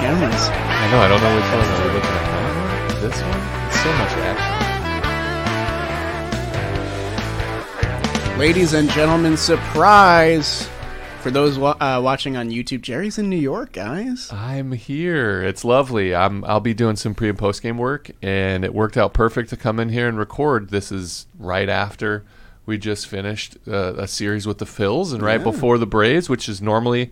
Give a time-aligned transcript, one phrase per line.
[0.00, 0.48] cameras.
[0.48, 1.00] I know.
[1.00, 1.66] I don't know which one.
[1.66, 3.02] Are we looking at that one?
[3.02, 3.42] This one?
[3.68, 4.54] It's so much action.
[8.38, 10.68] Ladies and gentlemen, surprise!
[11.22, 14.32] For those wa- uh, watching on YouTube, Jerry's in New York, guys.
[14.32, 15.42] I'm here.
[15.42, 16.14] It's lovely.
[16.14, 16.44] I'm.
[16.44, 19.56] I'll be doing some pre and post game work, and it worked out perfect to
[19.56, 20.70] come in here and record.
[20.70, 22.24] This is right after
[22.64, 25.44] we just finished uh, a series with the Phils, and right Yeah.
[25.44, 27.10] before the Braves, which is normally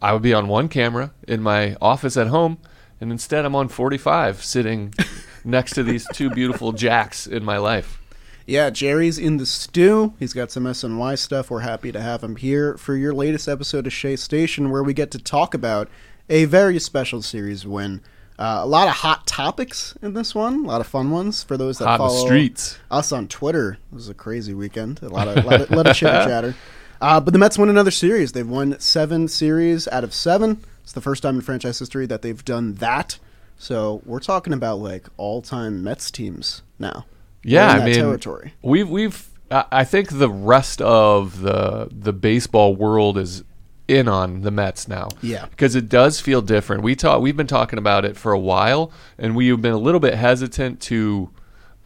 [0.00, 2.58] I would be on one camera in my office at home,
[3.00, 4.92] and instead I'm on 45, sitting
[5.44, 8.00] next to these two beautiful jacks in my life.
[8.46, 10.14] Yeah, Jerry's in the stew.
[10.20, 11.50] He's got some SNY stuff.
[11.50, 14.94] We're happy to have him here for your latest episode of Shea Station, where we
[14.94, 15.88] get to talk about
[16.28, 18.02] a very special series win.
[18.38, 21.56] Uh, a lot of hot topics in this one, a lot of fun ones for
[21.56, 22.78] those that Hot follow streets.
[22.90, 23.78] us on Twitter.
[23.90, 25.02] It was a crazy weekend.
[25.02, 26.54] A lot of, lot of, lot of chitter chatter.
[27.00, 28.32] Uh, but the Mets won another series.
[28.32, 30.62] They've won seven series out of seven.
[30.82, 33.18] It's the first time in franchise history that they've done that.
[33.58, 37.06] So we're talking about like all-time Mets teams now.
[37.42, 38.54] Yeah, in I that mean, territory.
[38.62, 39.28] we've we've.
[39.50, 43.44] I I think the rest of the the baseball world is
[43.88, 45.08] in on the Mets now.
[45.22, 45.46] Yeah.
[45.46, 46.82] because it does feel different.
[46.82, 47.22] We talk.
[47.22, 50.80] We've been talking about it for a while, and we've been a little bit hesitant
[50.82, 51.30] to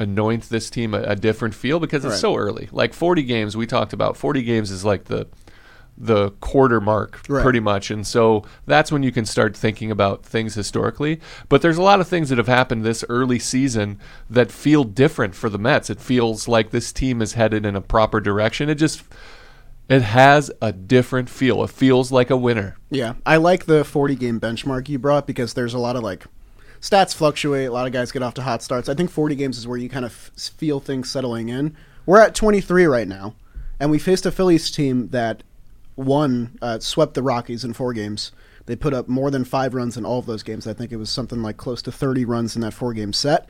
[0.01, 2.21] anoint this team a, a different feel because it's Right.
[2.21, 2.69] so early.
[2.73, 4.17] Like forty games, we talked about.
[4.17, 5.29] Forty games is like the
[6.03, 7.43] the quarter mark Right.
[7.43, 11.21] pretty much and so that's when you can start thinking about things historically
[11.51, 13.99] but there's a lot of things that have happened this early season
[14.31, 17.83] that feel different for the Mets it feels like this team is headed in a
[17.83, 19.03] proper direction it just
[19.91, 24.15] it has a different feel it feels like a winner Yeah, I like the 40
[24.15, 26.25] game benchmark you brought because there's a lot of like
[26.81, 27.69] stats fluctuate.
[27.69, 28.89] A lot of guys get off to hot starts.
[28.89, 31.77] I think 40 games is where you kind of feel things settling in.
[32.07, 33.35] We're at 23 right now,
[33.79, 35.43] and we faced a Phillies team that
[35.97, 38.33] won, uh, swept the Rockies in four games.
[38.67, 40.67] They put up more than five runs in all of those games.
[40.67, 43.49] I think it was something like close to 30 runs in that four game set.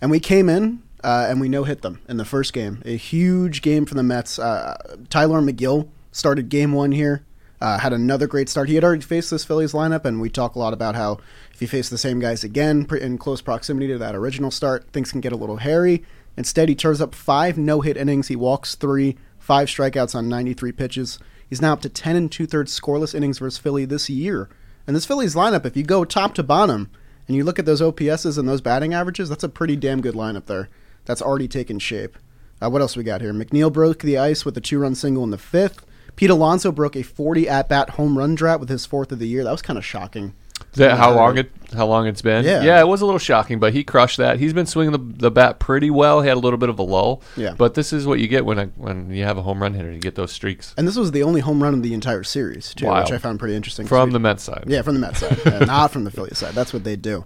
[0.00, 2.82] And we came in uh, and we no hit them in the first game.
[2.84, 4.38] A huge game for the Mets.
[4.38, 7.24] Uh, Tylor Megill started game one here.
[7.60, 8.68] Uh, had another great start.
[8.68, 11.18] He had already faced this Phillies lineup, and we talk a lot about how
[11.52, 15.12] if you face the same guys again in close proximity to that original start, things
[15.12, 16.02] can get a little hairy.
[16.38, 18.28] Instead, he turns up five no hit innings.
[18.28, 21.18] He walks three, five strikeouts on 93 pitches.
[21.48, 24.48] He's now up to 10 and two thirds scoreless innings versus Philly this year.
[24.86, 26.90] And this Phillies lineup, if you go top to bottom
[27.26, 30.14] and you look at those OPSs and those batting averages, that's a pretty damn good
[30.14, 30.70] lineup there.
[31.04, 32.16] That's already taken shape.
[32.62, 33.32] Uh, what else we got here?
[33.32, 35.84] McNeil broke the ice with a two run single in the fifth.
[36.16, 39.28] Pete Alonso broke a 40 at bat home run drought with his fourth of the
[39.28, 39.44] year.
[39.44, 40.34] That was kind of shocking.
[40.72, 42.62] Is that how Uh, long it how long it's been Yeah.
[42.62, 45.30] yeah it was a little shocking but he crushed that he's been swinging the, the
[45.30, 47.54] bat pretty well he had a little bit of a lull Yeah.
[47.56, 49.90] but this is what you get when a, when you have a home run hitter
[49.90, 52.74] you get those streaks And this was the only home run in the entire series,
[52.74, 53.04] too, Wild.
[53.04, 53.86] which I found pretty interesting.
[53.86, 56.38] from we- the Mets side Yeah, from the Mets side, and not from the Phillies
[56.38, 56.54] side.
[56.54, 57.24] That's what they do.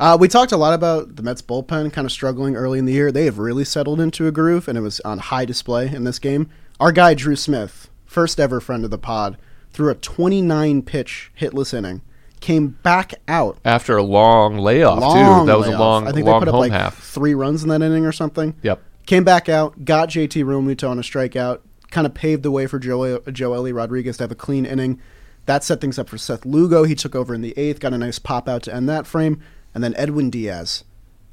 [0.00, 2.92] Uh, we talked a lot about the Mets bullpen kind of struggling early in the
[2.92, 3.12] year.
[3.12, 6.18] They have really settled into a groove, and it was on high display in this
[6.18, 6.48] game.
[6.80, 9.38] Our guy Drew Smith, first ever friend of the pod,
[9.70, 12.02] threw a 29 pitch hitless inning,
[12.40, 13.58] came back out.
[13.64, 15.80] after a long layoff Long too that was layoff.
[15.80, 18.04] a long I think long they put up like half three runs in that inning
[18.04, 18.54] or something.
[18.62, 22.66] yep Came back out, got JT Realmuto on a strikeout, kind of paved the way
[22.66, 25.00] for Joe Joely Rodriguez to have a clean inning.
[25.46, 26.84] That set things up for Seth Lugo.
[26.84, 29.42] He took over in the eighth, got a nice pop out to end that frame,
[29.74, 30.84] and then Edwin Diaz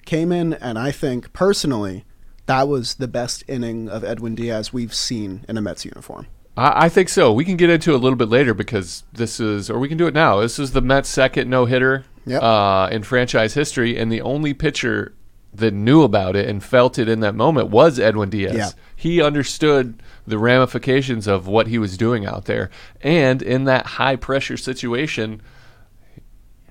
[0.06, 2.06] came in, and I think personally
[2.47, 6.25] that was the best inning of Edwin Diaz we've seen in a Mets uniform.
[6.58, 9.40] I, I think so we can get into it a little bit later because this
[9.40, 12.44] is or we can do it now this is the Mets second no hitter Yep.
[12.44, 15.14] uh, in franchise history and the only pitcher
[15.52, 18.70] that knew about it and felt it in that moment was Edwin Diaz Yeah.
[18.96, 22.70] he understood the ramifications of what he was doing out there
[23.02, 25.42] and in that high pressure situation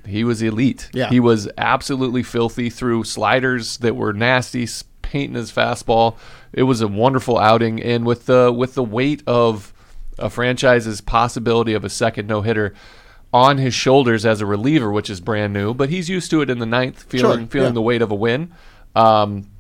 [0.07, 0.89] he was elite.
[0.95, 1.11] Yeah.
[1.11, 4.67] He was absolutely filthy through sliders that were nasty,
[5.03, 6.17] painting his fastball.
[6.53, 9.73] It was a wonderful outing, and with the with the weight of
[10.19, 12.75] a franchise's possibility of a second no hitter
[13.33, 16.51] on his shoulders as a reliever, which is brand new, but he's used to it
[16.51, 17.75] in the ninth, feeling Sure, feeling yeah.
[17.75, 18.53] the weight of a win.
[18.95, 19.51] Um,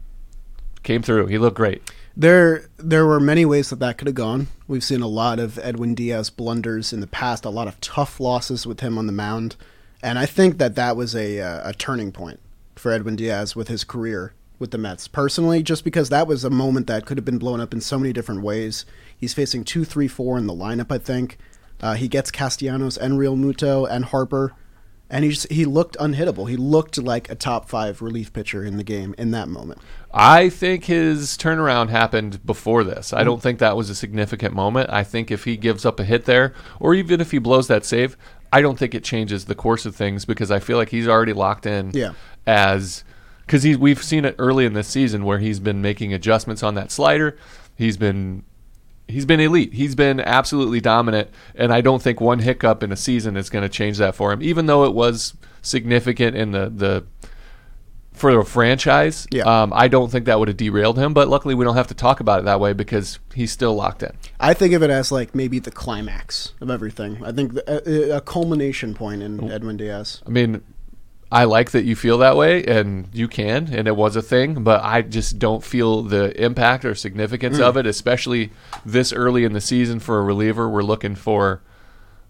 [0.82, 1.26] came through.
[1.26, 1.82] He looked great.
[2.17, 4.49] There, there were many ways that that could have gone.
[4.67, 8.19] We've seen a lot of Edwin Diaz blunders in the past, a lot of tough
[8.19, 9.55] losses with him on the mound,
[10.02, 12.40] and I think that that was a uh, a turning point
[12.75, 15.08] for Edwin Diaz with his career with the Mets.
[15.08, 17.99] Personally, just because that was a moment that could have been blown up in so
[17.99, 18.84] many different ways.
[19.16, 20.90] He's facing two, three, four in the lineup.
[20.93, 21.38] I think
[21.81, 24.52] uh, he gets Castellanos and Realmuto and Harper.
[25.10, 26.50] And he just, he looked unhittable.
[26.50, 29.81] He looked like a top five relief pitcher in the game in that moment.
[30.12, 33.14] I think his turnaround happened before this.
[33.14, 34.90] I don't think that was a significant moment.
[34.90, 37.87] I think if he gives up a hit there, or even if he blows that
[37.87, 38.19] save,
[38.52, 41.32] I don't think it changes the course of things because I feel like he's already
[41.32, 42.12] locked in Yeah.
[42.46, 43.02] as
[43.49, 46.91] because we've seen it early in this season where he's been making adjustments on that
[46.91, 47.37] slider.
[47.77, 48.45] He's been
[49.09, 49.73] he's been elite.
[49.73, 53.62] He's been absolutely dominant, and I don't think one hiccup in a season is going
[53.62, 54.43] to change that for him.
[54.43, 57.06] Even though it was significant in the the
[58.12, 59.45] for the franchise, Yeah.
[59.45, 61.15] um, I don't think that would have derailed him.
[61.15, 64.03] But luckily, we don't have to talk about it that way because he's still locked
[64.03, 64.11] in.
[64.41, 67.25] I think of it as like maybe the climax of everything.
[67.25, 70.21] I think the, a, a culmination point in Edwin Diaz.
[70.27, 70.62] I mean,
[71.30, 74.64] I like that you feel that way, and you can, and it was a thing,
[74.64, 78.50] but I just don't feel the impact or significance of it, especially
[78.84, 80.70] this early in the season for a reliever.
[80.70, 81.60] We're looking for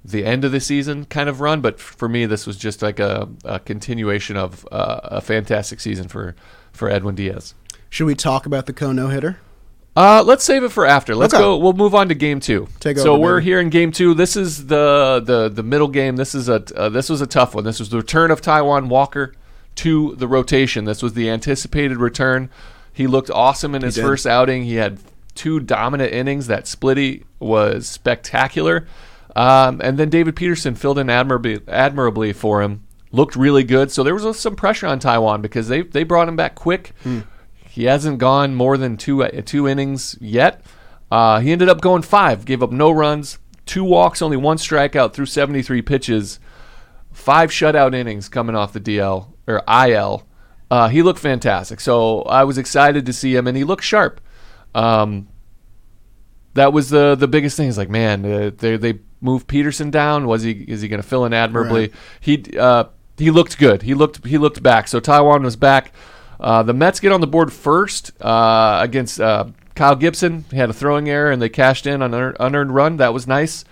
[0.04, 2.98] the end of the season kind of run, but for me, this was just like
[2.98, 6.34] a, a continuation of uh, a fantastic season for,
[6.72, 7.54] for Edwin Diaz.
[7.90, 9.38] Should we talk about the Co no hitter?
[9.98, 11.16] Uh, let's save it for after.
[11.16, 11.42] Let's Okay.
[11.42, 11.56] go.
[11.56, 12.68] We'll move on to game two.
[12.78, 13.44] Take so over, we're baby.
[13.50, 14.14] here in game two.
[14.14, 16.14] This is the the the middle game.
[16.14, 17.64] This is a uh, this was a tough one.
[17.64, 19.34] This was the return of Taijuan Walker
[19.76, 20.84] to the rotation.
[20.84, 22.48] This was the anticipated return.
[22.92, 24.02] He looked awesome in his did.
[24.02, 24.62] first outing.
[24.64, 25.00] He had
[25.34, 26.46] two dominant innings.
[26.46, 28.86] That splitty was spectacular.
[29.34, 32.84] Um, and then David Peterson filled in admirably, admirably for him.
[33.12, 33.90] Looked really good.
[33.90, 36.92] So there was some pressure on Taijuan because they they brought him back quick.
[37.78, 40.62] He hasn't gone more than two uh, two innings yet.
[41.12, 45.12] Uh, he ended up going five, gave up no runs, two walks, only one strikeout
[45.12, 46.40] through 73 pitches,
[47.12, 50.26] five shutout innings coming off the DL or IL.
[50.68, 54.20] Uh, he looked fantastic, so I was excited to see him, and he looked sharp.
[54.74, 55.28] Um,
[56.54, 57.68] that was the the biggest thing.
[57.68, 60.26] Is like, man, uh, they they moved Peterson down.
[60.26, 61.82] Was he is he going to fill in admirably?
[61.82, 61.94] Right.
[62.18, 62.86] He uh,
[63.16, 63.82] he looked good.
[63.82, 64.88] He looked he looked back.
[64.88, 65.92] So Taijuan was back.
[66.40, 70.44] Uh, the Mets get on the board first uh, against uh, Kyle Gibson.
[70.50, 72.96] He had a throwing error and they cashed in on an unearned run.
[72.98, 73.64] That was nice.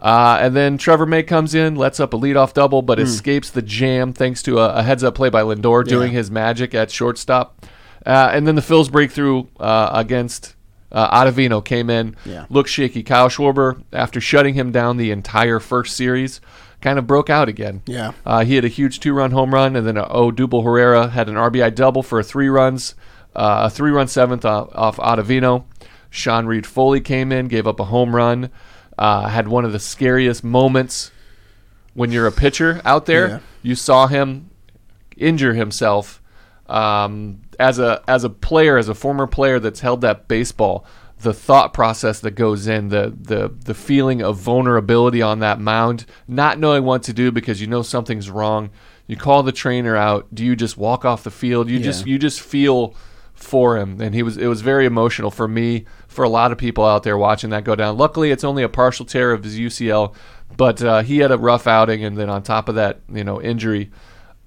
[0.00, 3.60] Uh, and then Trevor May comes in, lets up a leadoff double, but escapes the
[3.60, 7.66] jam thanks to a, a heads up play by Lindor doing his magic at shortstop.
[8.06, 10.54] Uh, and then the Phils breakthrough uh, against
[10.90, 12.46] uh, Ottavino came in, Yeah.
[12.48, 13.02] looked shaky.
[13.02, 16.40] Kyle Schwarber, after shutting him down the entire first series,
[16.80, 17.82] kind of broke out again.
[17.86, 18.12] Yeah.
[18.24, 21.34] Uh, he had a huge two-run home run, and then uh, Odubel Herrera had an
[21.34, 22.94] RBI double for a three runs,
[23.34, 25.64] uh, a three-run seventh off, off Ottavino.
[26.10, 28.50] Sean Reid-Foley came in, gave up a home run,
[28.98, 31.10] uh, had one of the scariest moments
[31.94, 33.28] when you're a pitcher out there.
[33.28, 33.38] Yeah.
[33.62, 34.50] You saw him
[35.16, 36.20] injure himself
[36.68, 40.84] um, as a as a player, as a former player that's held that baseball.
[41.22, 46.06] The thought process that goes in, the the the feeling of vulnerability on that mound,
[46.26, 48.70] not knowing what to do because you know something's wrong.
[49.06, 50.34] You call the trainer out.
[50.34, 51.68] Do you just walk off the field?
[51.68, 52.94] You just you just feel
[53.40, 56.58] for him, and he was it was very emotional for me, for a lot of
[56.58, 57.96] people out there watching that go down.
[57.96, 60.14] Luckily, it's only a partial tear of his UCL,
[60.56, 63.40] but uh, he had a rough outing, and then on top of that, you know,
[63.40, 63.90] injury.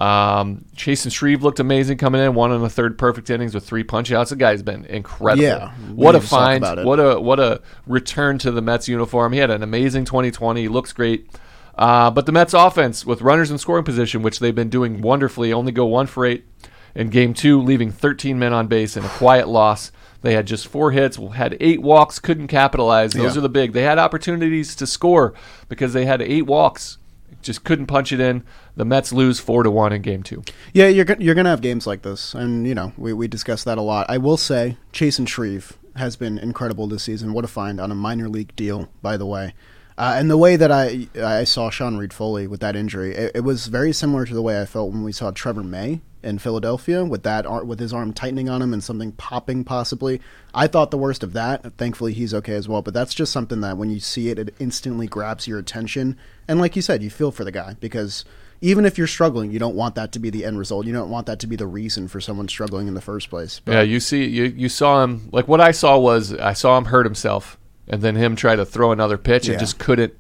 [0.03, 3.83] Um, Chasen Shreve looked amazing coming in, one and a third perfect innings with three
[3.83, 4.31] punch outs.
[4.31, 5.43] The guy's been incredible.
[5.43, 6.85] Yeah, what a need to talk find!
[6.85, 9.33] What a what a return to the Mets uniform.
[9.33, 10.61] He had an amazing 2020.
[10.63, 11.29] He looks great.
[11.75, 15.51] Uh, but the Mets offense with runners in scoring position, which they've been doing wonderfully,
[15.53, 16.45] only go one for eight
[16.93, 19.91] in game two, leaving 13 men on base in a quiet loss.
[20.21, 23.13] They had just four hits, had eight walks, couldn't capitalize.
[23.13, 23.39] Those Yeah.
[23.39, 23.73] are the big.
[23.73, 25.33] They had opportunities to score
[25.67, 26.99] because they had eight walks,
[27.41, 28.43] just couldn't punch it in.
[28.75, 30.43] The Mets lose four to one in game two.
[30.73, 33.77] Yeah, you're you're gonna have games like this, and you know we we discussed that
[33.77, 34.07] a lot.
[34.09, 37.33] I will say, Chasen Shreve has been incredible this season.
[37.33, 39.53] What a find on a minor league deal, by the way.
[39.95, 43.39] Uh, and the way that I I saw Sean Reid-Foley with that injury, it, it
[43.41, 47.03] was very similar to the way I felt when we saw Trevor May in Philadelphia
[47.03, 50.19] with that with his arm tightening on him and something popping possibly.
[50.53, 51.77] I thought the worst of that.
[51.77, 52.81] Thankfully, he's okay as well.
[52.81, 56.17] But that's just something that when you see it, it instantly grabs your attention.
[56.47, 58.25] And like you said, you feel for the guy because
[58.63, 60.85] even if you're struggling, you don't want that to be the end result.
[60.87, 63.59] You don't want that to be the reason for someone struggling in the first place.
[63.63, 65.27] But Yeah, you see, you you saw him.
[65.33, 67.57] Like what I saw was I saw him hurt himself,
[67.89, 69.59] and then him try to throw another pitch and Yeah.
[69.59, 70.13] just couldn't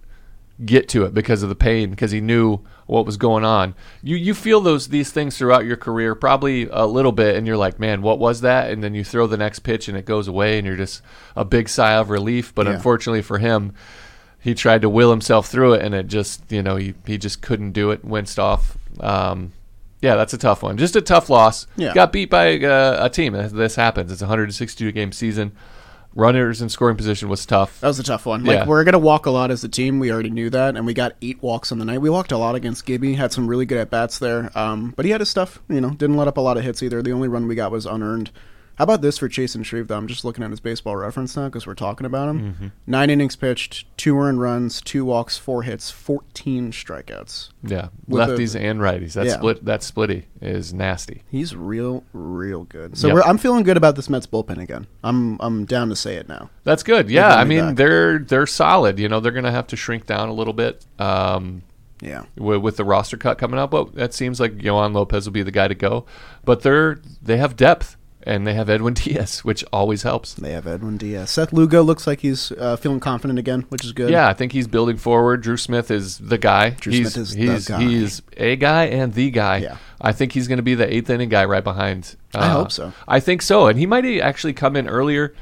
[0.65, 3.73] get to it because of the pain because he knew what was going on.
[4.03, 7.57] You you feel those these things throughout your career probably a little bit, and you're
[7.57, 8.69] like, man, what was that?
[8.71, 11.01] And then you throw the next pitch and it goes away, and you're just
[11.37, 12.53] a big sigh of relief.
[12.53, 12.73] But Yeah.
[12.73, 13.71] unfortunately for him.
[14.43, 17.41] He tried to will himself through it, and it just, you know, he, he just
[17.41, 18.03] couldn't do it.
[18.03, 18.77] Winced off.
[18.99, 19.53] Um,
[20.01, 20.77] yeah, that's a tough one.
[20.77, 21.65] Just a tough loss.
[21.77, 21.93] Yeah.
[21.93, 23.31] Got beat by uh, a team.
[23.33, 24.11] This happens.
[24.11, 25.53] It's a 162 game season.
[26.15, 27.79] Runners in scoring position was tough.
[27.79, 28.43] That was a tough one.
[28.43, 28.65] Like Yeah.
[28.67, 29.99] we're gonna walk a lot as a team.
[29.99, 32.01] We already knew that, and we got eight walks on the night.
[32.01, 33.13] We walked a lot against Gibby.
[33.15, 34.51] Had some really good at bats there.
[34.55, 35.59] Um, but he had his stuff.
[35.69, 37.01] You know, didn't let up a lot of hits either.
[37.01, 38.29] The only run we got was unearned.
[38.75, 39.87] How about this for Chasen Shreve?
[39.87, 42.39] Though I'm just looking at his baseball reference now because we're talking about him.
[42.53, 42.67] Mm-hmm.
[42.87, 47.49] Nine innings pitched, two earned runs, two walks, four hits, 14 strikeouts.
[47.61, 49.13] Yeah, With lefties and righties.
[49.13, 49.33] That Yeah.
[49.33, 51.21] split that splitty is nasty.
[51.29, 52.97] He's real, real good.
[52.97, 53.13] So Yep.
[53.13, 54.87] we're, I'm feeling good about this Mets bullpen again.
[55.03, 56.49] I'm I'm down to say it now.
[56.63, 57.11] That's good.
[57.11, 57.75] Yeah, I mean back.
[57.75, 58.97] they're they're solid.
[58.99, 61.61] You know they're going to have to shrink down a little bit um,
[62.01, 62.23] Yeah.
[62.37, 63.69] with, with the roster cut coming up.
[63.71, 66.05] But that seems like Yoan Lopez will be the guy to go.
[66.43, 70.33] But they're they have depth and they have Edwin Diaz, which always helps.
[70.33, 71.29] They have Edwin Diaz.
[71.29, 74.09] Seth Lugo looks like he's uh, feeling confident again, which is good.
[74.09, 75.41] Yeah, I think he's building forward.
[75.41, 76.71] Drew Smith is the guy.
[76.71, 77.81] Drew he's, Smith is the guy.
[77.81, 79.57] He's a guy and the guy.
[79.57, 79.77] Yeah.
[80.01, 82.15] I think he's going to be the eighth inning guy right behind.
[82.33, 82.93] uh, I hope so.
[83.07, 85.33] I think so, and he might actually come in earlier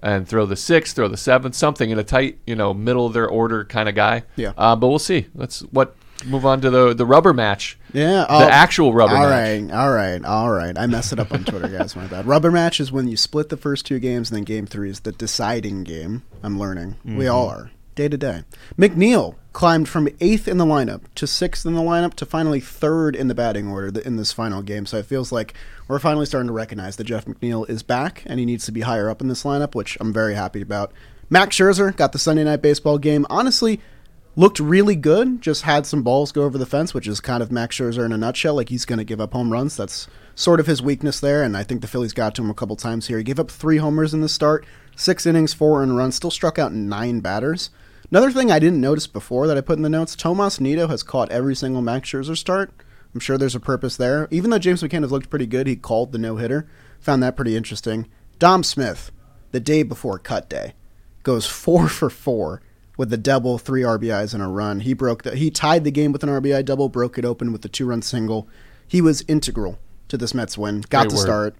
[0.00, 3.12] and throw the sixth, throw the seventh, something in a tight, you know, middle of
[3.12, 4.22] their order kind of guy.
[4.36, 4.52] Yeah.
[4.56, 5.26] Uh, but we'll see.
[5.34, 7.78] Let's what move on to the the rubber match.
[7.92, 8.24] Yeah.
[8.28, 9.62] The actual rubber All match.
[9.70, 10.76] right, all right, all right.
[10.78, 11.94] I messed it up on Twitter, guys.
[11.96, 12.26] My bad.
[12.26, 15.00] Rubber match is when you split the first two games, and then game three is
[15.00, 16.22] the deciding game.
[16.42, 16.96] I'm learning.
[17.04, 17.30] We Mm-hmm.
[17.34, 17.70] all are.
[17.94, 18.44] Day to day.
[18.78, 23.16] McNeil climbed from eighth in the lineup to sixth in the lineup to finally third
[23.16, 24.86] in the batting order in this final game.
[24.86, 25.52] So it feels like
[25.88, 28.82] we're finally starting to recognize that Jeff McNeil is back and he needs to be
[28.82, 30.92] higher up in this lineup, which I'm very happy about.
[31.28, 33.26] Max Scherzer got the Sunday night baseball game.
[33.28, 33.80] Honestly,
[34.38, 35.42] looked really good.
[35.42, 38.12] Just had some balls go over the fence, which is kind of Max Scherzer in
[38.12, 38.54] a nutshell.
[38.54, 39.76] Like he's going to give up home runs.
[39.76, 41.42] That's sort of his weakness there.
[41.42, 43.18] And I think the Phillies got to him a couple times here.
[43.18, 44.64] He gave up three homers in the start,
[44.94, 46.14] six innings, four earned runs.
[46.14, 47.70] Still struck out nine batters.
[48.12, 51.02] Another thing I didn't notice before that I put in the notes: Tomas Nido has
[51.02, 52.72] caught every single Max Scherzer start.
[53.12, 54.28] I'm sure there's a purpose there.
[54.30, 56.68] Even though James McCann has looked pretty good, he called the no hitter.
[57.00, 58.06] Found that pretty interesting.
[58.38, 59.10] Dom Smith,
[59.50, 60.74] the day before cut day,
[61.24, 62.62] goes four for four
[62.98, 64.80] with the double, three RBIs and a run.
[64.80, 67.62] He broke the, he tied the game with an RBI double, broke it open with
[67.62, 68.46] the two run single.
[68.86, 69.78] He was integral
[70.08, 70.82] to this Mets win.
[70.90, 71.56] Got Great the start.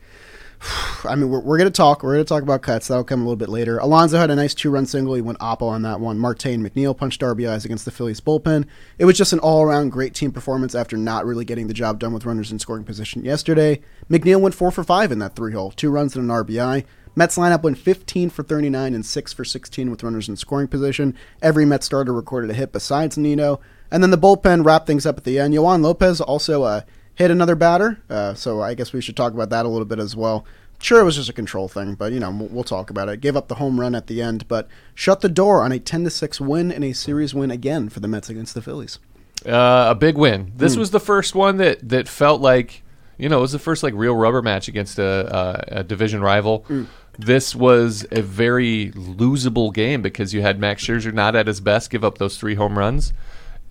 [1.04, 2.02] I mean, we're, we're going to talk.
[2.02, 2.88] We're going to talk about cuts.
[2.88, 3.78] That'll come a little bit later.
[3.78, 5.14] Alonso had a nice two run single.
[5.14, 6.18] He went oppo on that one.
[6.18, 8.66] Marte and McNeil punched RBIs against the Phillies bullpen.
[8.98, 12.00] It was just an all around great team performance after not really getting the job
[12.00, 13.80] done with runners in scoring position yesterday.
[14.10, 16.84] McNeil went four for five in that three hole, two runs and an RBI.
[17.18, 21.16] Mets lineup went 15 for 39 and 6 for 16 with runners in scoring position.
[21.42, 23.60] Every Mets starter recorded a hit besides Nido.
[23.90, 25.52] And then the bullpen wrapped things up at the end.
[25.52, 26.82] Yoan Lopez also uh,
[27.16, 29.98] hit another batter, uh, so I guess we should talk about that a little bit
[29.98, 30.44] as well.
[30.80, 33.20] Sure, it was just a control thing, but you know we'll, talk about it.
[33.20, 36.04] Gave up the home run at the end, but shut the door on a 10
[36.04, 39.00] to 6 win and a series win again for the Mets against the Phillies.
[39.44, 40.52] Uh, a big win.
[40.54, 40.80] This Hmm.
[40.80, 42.84] was the first one that that felt like
[43.16, 46.20] you know it was the first like real rubber match against a, a, a division
[46.20, 46.64] rival.
[46.68, 46.84] Hmm.
[47.18, 51.90] This was a very losable game because you had Max Scherzer not at his best,
[51.90, 53.12] give up those three home runs,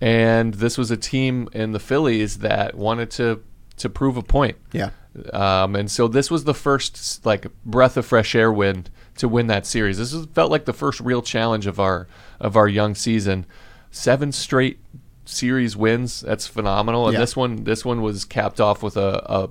[0.00, 3.42] and this was a team in the Phillies that wanted to
[3.78, 4.56] to prove a point.
[4.72, 4.90] Yeah.
[5.32, 8.86] Um, and so this was the first like breath of fresh air win
[9.16, 9.98] to win that series.
[9.98, 12.06] This was, felt like the first real challenge of our
[12.40, 13.46] of our young season.
[13.90, 14.78] Seven straight
[15.24, 16.20] series wins.
[16.20, 17.06] That's phenomenal.
[17.06, 17.20] And Yeah.
[17.20, 19.48] this one this one was capped off with a, a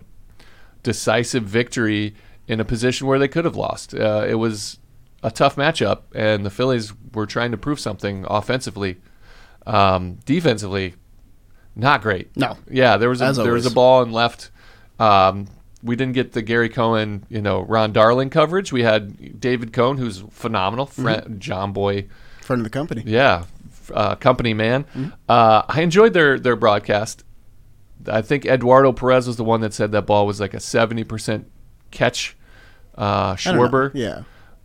[0.84, 2.14] decisive victory
[2.48, 3.94] in a position where they could have lost.
[3.94, 4.80] Uh, it was
[5.24, 8.98] a tough matchup, and the Phillies were trying to prove something offensively.
[9.66, 10.96] Um, defensively,
[11.76, 12.36] not great.
[12.38, 12.58] No.
[12.70, 14.50] Yeah, there was a, there was a ball and left.
[15.00, 15.48] Um,
[15.84, 18.72] we didn't get the Gary Cohen, you know, Ron Darling coverage.
[18.72, 22.08] We had David Cone, who's phenomenal, friend, John Boy,
[22.42, 23.04] Friend of the company.
[23.06, 23.44] yeah,
[23.94, 24.86] uh, company man.
[24.86, 25.10] Mm-hmm.
[25.28, 27.24] Uh, I enjoyed their their broadcast.
[28.08, 31.04] I think Eduardo Perez was the one that said that ball was like a seventy
[31.04, 31.52] percent
[31.92, 32.36] catch.
[32.98, 33.68] Uh, I don't know.
[33.70, 34.22] Schwarber, Yeah.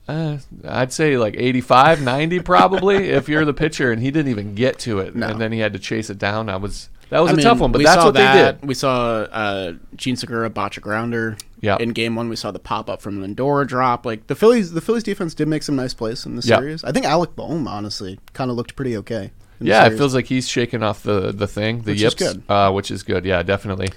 [0.09, 4.55] uh, I'd say like 85, 90 probably if you're the pitcher, and he didn't even
[4.55, 5.29] get to it, No.
[5.29, 6.49] and then he had to chase it down.
[6.49, 8.35] I was that was I a mean, tough one, but that's what that.
[8.35, 8.67] they did.
[8.69, 11.37] We saw uh, Jean Segura botch a grounder.
[11.61, 11.81] Yep.
[11.83, 14.07] In game one, we saw the pop up from Lindor drop.
[14.07, 16.57] Like The Phillies, the Phillies defense did make some nice plays in the Yeah.
[16.59, 16.83] series.
[16.85, 19.25] I think Alec Bohm, honestly, kind of looked pretty okay.
[19.61, 22.03] in the Yeah, it feels like he's shaking off the the thing, the Which is
[22.03, 22.43] yips, good.
[22.49, 23.27] Uh, which is good.
[23.27, 23.91] Yeah, definitely.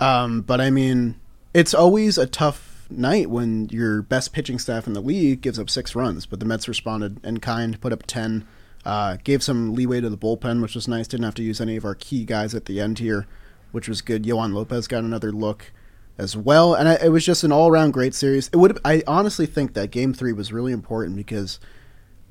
[0.00, 1.16] Um, but I mean,
[1.56, 5.70] it's always a tough night when your best pitching staff in the league gives up
[5.70, 6.26] six runs.
[6.26, 8.46] But the Mets responded in kind, put up ten,
[8.84, 11.08] uh, gave some leeway to the bullpen, which was nice.
[11.08, 13.26] Didn't have to use any of our key guys at the end here,
[13.72, 14.24] which was good.
[14.24, 15.72] Yoan Lopez got another look
[16.18, 18.48] as well, and I, it was just an all-around great series.
[18.52, 18.78] It would.
[18.84, 21.58] I honestly think that Game Three was really important because.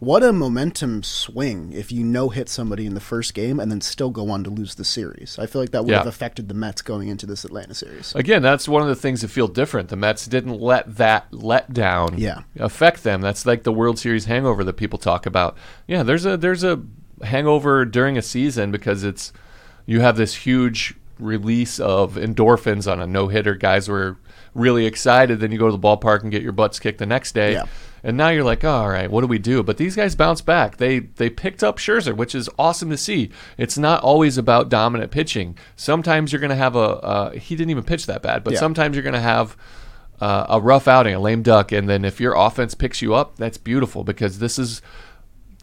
[0.06, 3.82] What a momentum swing if you no hit somebody in the first game and then
[3.82, 5.40] still go on to lose the series.
[5.40, 5.98] I feel like that would Yeah.
[5.98, 8.14] have affected the Mets going into this Atlanta series.
[8.14, 9.90] Again, that's one of the things that feel different.
[9.90, 12.42] The Mets didn't let that let down Yeah.
[12.60, 13.22] affect them.
[13.22, 15.58] That's like the World Series hangover that people talk about.
[15.88, 16.82] Yeah, there's a there's a
[17.24, 19.34] hangover during a season because it's
[19.88, 23.56] you have this huge release of endorphins on a no hitter.
[23.56, 24.18] Guys were
[24.54, 25.40] really excited.
[25.40, 27.54] Then you go to the ballpark and get your butts kicked the next day.
[27.54, 27.64] Yeah.
[28.06, 29.64] And now you're like, oh, all right, what do we do?
[29.64, 30.78] But these guys bounce back.
[30.78, 33.32] They they picked up Scherzer, which is awesome to see.
[33.58, 35.58] It's not always about dominant pitching.
[35.76, 38.60] Sometimes you're going to have a uh, he didn't even pitch that bad, but Yeah.
[38.60, 39.58] sometimes you're going to have
[40.22, 43.38] uh, a rough outing, a lame duck, and then if your offense picks you up,
[43.38, 44.84] that's beautiful because this is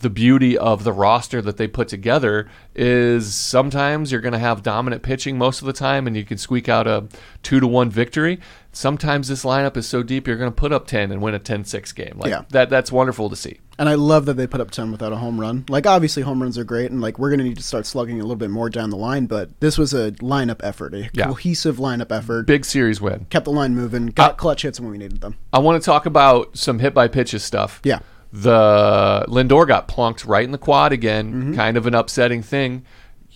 [0.01, 4.61] the beauty of the roster that they put together is sometimes you're going to have
[4.61, 7.07] dominant pitching most of the time and you can squeak out a
[7.45, 8.41] 2 to 1 victory.
[8.75, 11.39] Sometimes this lineup is so deep you're going to put up 10 and win a
[11.41, 12.15] 10-6 game.
[12.17, 12.43] Like Yeah.
[12.51, 13.59] that that's wonderful to see.
[13.79, 15.65] And I love that they put up 10 without a home run.
[15.69, 18.17] Like, obviously, home runs are great, and, like, we're going to need to start slugging
[18.21, 21.25] a little bit more down the line, but this was a lineup effort, a Yeah.
[21.27, 22.47] cohesive lineup effort.
[22.47, 23.27] Big series win.
[23.31, 25.37] Kept the line moving, got Uh, clutch hits when we needed them.
[25.55, 27.81] I want to talk about some hit by pitches stuff.
[27.83, 28.01] Yeah.
[28.33, 31.55] The Lindor got plunked right in the quad again, Mm-hmm.
[31.55, 32.83] kind of an upsetting thing.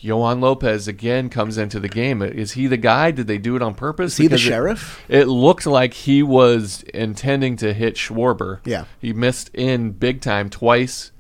[0.02, 2.20] Yoan Lopez again comes into the game.
[2.22, 3.10] Is he the guy?
[3.10, 4.12] Did they do it on purpose?
[4.12, 5.04] Is he the Because it- sheriff?
[5.08, 8.60] It, looked like he was intending to hit Schwarber.
[8.64, 8.84] Yeah.
[9.00, 11.12] He missed in big time twice.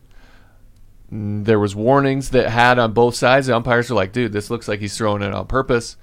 [1.10, 3.46] There was warnings that had on both sides.
[3.46, 5.96] The umpires were like, "Dude, this looks like he's throwing it on purpose."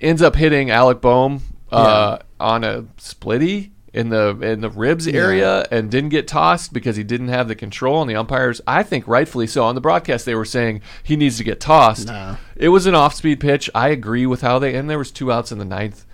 [0.00, 5.66] Ends up hitting Alec Bohm uh, on a splitty in the in the ribs area
[5.70, 8.00] and didn't get tossed because he didn't have the control.
[8.00, 9.64] And the umpires, I think, rightfully so.
[9.64, 12.06] On the broadcast, they were saying he needs to get tossed.
[12.06, 12.36] No.
[12.56, 13.68] It was an off-speed pitch.
[13.74, 16.06] I agree with how they and there was two outs in the ninth.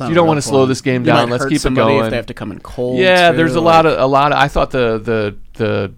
[0.00, 1.30] Not You don't wanna slow this game down.
[1.30, 2.04] Let's keep it going.
[2.04, 2.98] If they have to come in cold.
[2.98, 4.32] Yeah, too, there's a like- lot of a lot.
[4.32, 5.94] Of, I thought the the the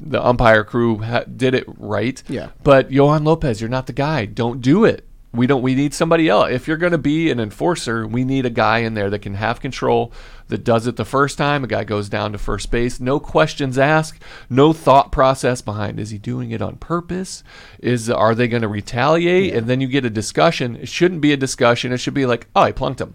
[0.00, 2.22] the umpire crew ha- did it right.
[2.28, 2.50] Yeah.
[2.62, 4.26] But Yoan Lopez, you're not the guy.
[4.26, 5.07] Don't do it.
[5.32, 5.62] We don't.
[5.62, 6.50] We need somebody else.
[6.50, 9.34] If you're going to be an enforcer, we need a guy in there that can
[9.34, 10.12] have control.
[10.48, 11.62] That does it the first time.
[11.62, 12.98] A guy goes down to first base.
[12.98, 14.22] No questions asked.
[14.48, 16.00] No thought process behind.
[16.00, 17.44] Is he doing it on purpose?
[17.80, 19.54] Is are they going to retaliate?
[19.54, 20.76] And then you get a discussion.
[20.76, 21.92] It shouldn't be a discussion.
[21.92, 23.14] It should be like, oh, I plunked him.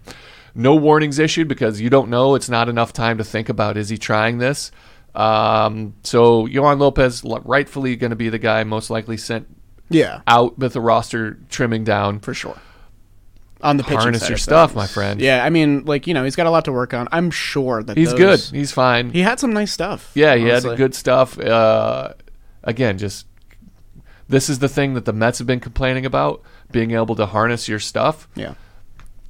[0.53, 2.36] No warnings issued because you don't know.
[2.36, 4.72] It's not enough time to think about is he trying this.
[5.15, 9.48] Um, so Yoan Lopez rightfully going to be the guy most likely sent
[9.89, 12.19] Yeah, out with the roster trimming down.
[12.19, 12.58] for sure.
[13.62, 14.75] on the pitching Harness your stuff, things.
[14.75, 15.21] my friend.
[15.21, 17.08] Yeah, I mean, like you know, he's got a lot to work on.
[17.12, 18.58] I'm sure that He's those- good.
[18.58, 19.12] He's fine.
[19.12, 20.12] He had some nice stuff.
[20.15, 20.71] yeah, he honestly.
[20.71, 21.39] had good stuff.
[21.39, 22.13] Uh,
[22.63, 23.25] again, just
[24.27, 27.67] this is the thing that the Mets have been complaining about: being able to harness
[27.69, 28.27] your stuff.
[28.36, 28.55] Yeah.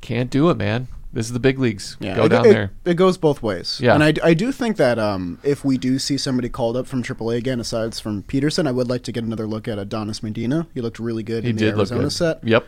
[0.01, 0.87] Can't do it, man.
[1.13, 1.95] This is the big leagues.
[1.99, 2.15] Yeah.
[2.15, 2.71] Go it, down it- there.
[2.85, 3.79] It goes both ways.
[3.81, 3.93] Yeah.
[3.93, 7.03] And I, I do think that um, if we do see somebody called up from
[7.03, 10.65] AAA again, aside from Peterson, I would like to get another look at Adonis Medina.
[10.73, 12.43] He looked really good He in the did look Arizona set.
[12.43, 12.65] Yep.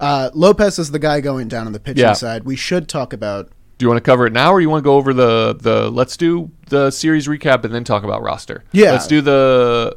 [0.00, 2.14] Uh, Lopez is the guy going down on the pitching Yeah.
[2.14, 2.42] side.
[2.44, 3.50] We should talk about.
[3.78, 5.88] Do you want to cover it now, or you want to go over the the?
[5.90, 8.64] Let's do the series recap and then talk about roster.
[8.72, 8.92] Yeah.
[8.92, 9.96] Let's do the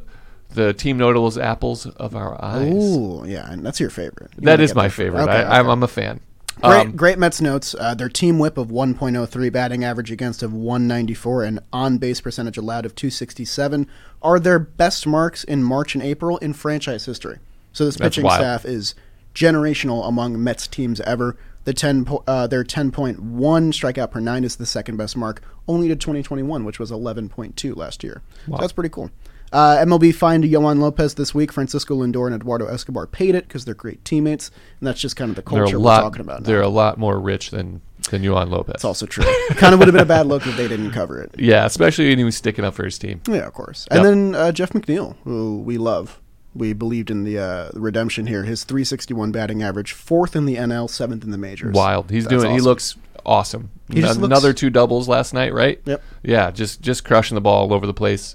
[0.50, 2.72] the team notables apples of our eyes.
[2.72, 4.30] Ooh, yeah, and that's your favorite.
[4.36, 5.22] You That is my favorite.
[5.22, 5.68] Okay, I, okay.
[5.70, 6.20] I'm a fan.
[6.62, 7.74] Great, Um, great Mets notes.
[7.78, 12.56] Uh, their team whip of 1.03, batting average against of 194, and on base percentage
[12.56, 13.86] allowed of 267
[14.22, 17.38] are their best marks in March and April in franchise history.
[17.72, 18.40] So this pitching wild.
[18.40, 18.94] staff is
[19.34, 21.36] generational among Mets teams ever.
[21.64, 25.86] The 10 po- uh, their 10.1 strikeout per nine is the second best mark, only
[25.88, 28.22] to 2021, which was 11.2 last year.
[28.46, 29.10] So that's pretty cool.
[29.52, 31.52] Uh, MLB fined Yoan Lopez this week.
[31.52, 35.30] Francisco Lindor and Eduardo Escobar paid it because they're great teammates, and that's just kind
[35.30, 36.40] of the culture a we're talking about.
[36.40, 36.46] now.
[36.46, 37.80] They're a lot more rich than
[38.10, 38.76] than Yoan Lopez.
[38.76, 39.24] It's also true.
[39.50, 41.34] kind of would have been a bad look if they didn't cover it.
[41.38, 43.20] yeah, especially when he was sticking up for his team.
[43.28, 43.86] Yeah, of course.
[43.90, 46.20] And then uh, Jeff McNeil, who we love.
[46.54, 48.42] We believed in the uh, redemption here.
[48.44, 51.74] His 361 batting average, fourth in the NL, seventh in the majors.
[51.74, 52.10] Wild.
[52.10, 52.54] He's That's doing.
[52.54, 53.70] He looks awesome.
[53.92, 55.80] He just looks- Another two doubles last night, right?
[55.84, 56.02] Yep.
[56.22, 58.34] Yeah, just just crushing the ball all over the place.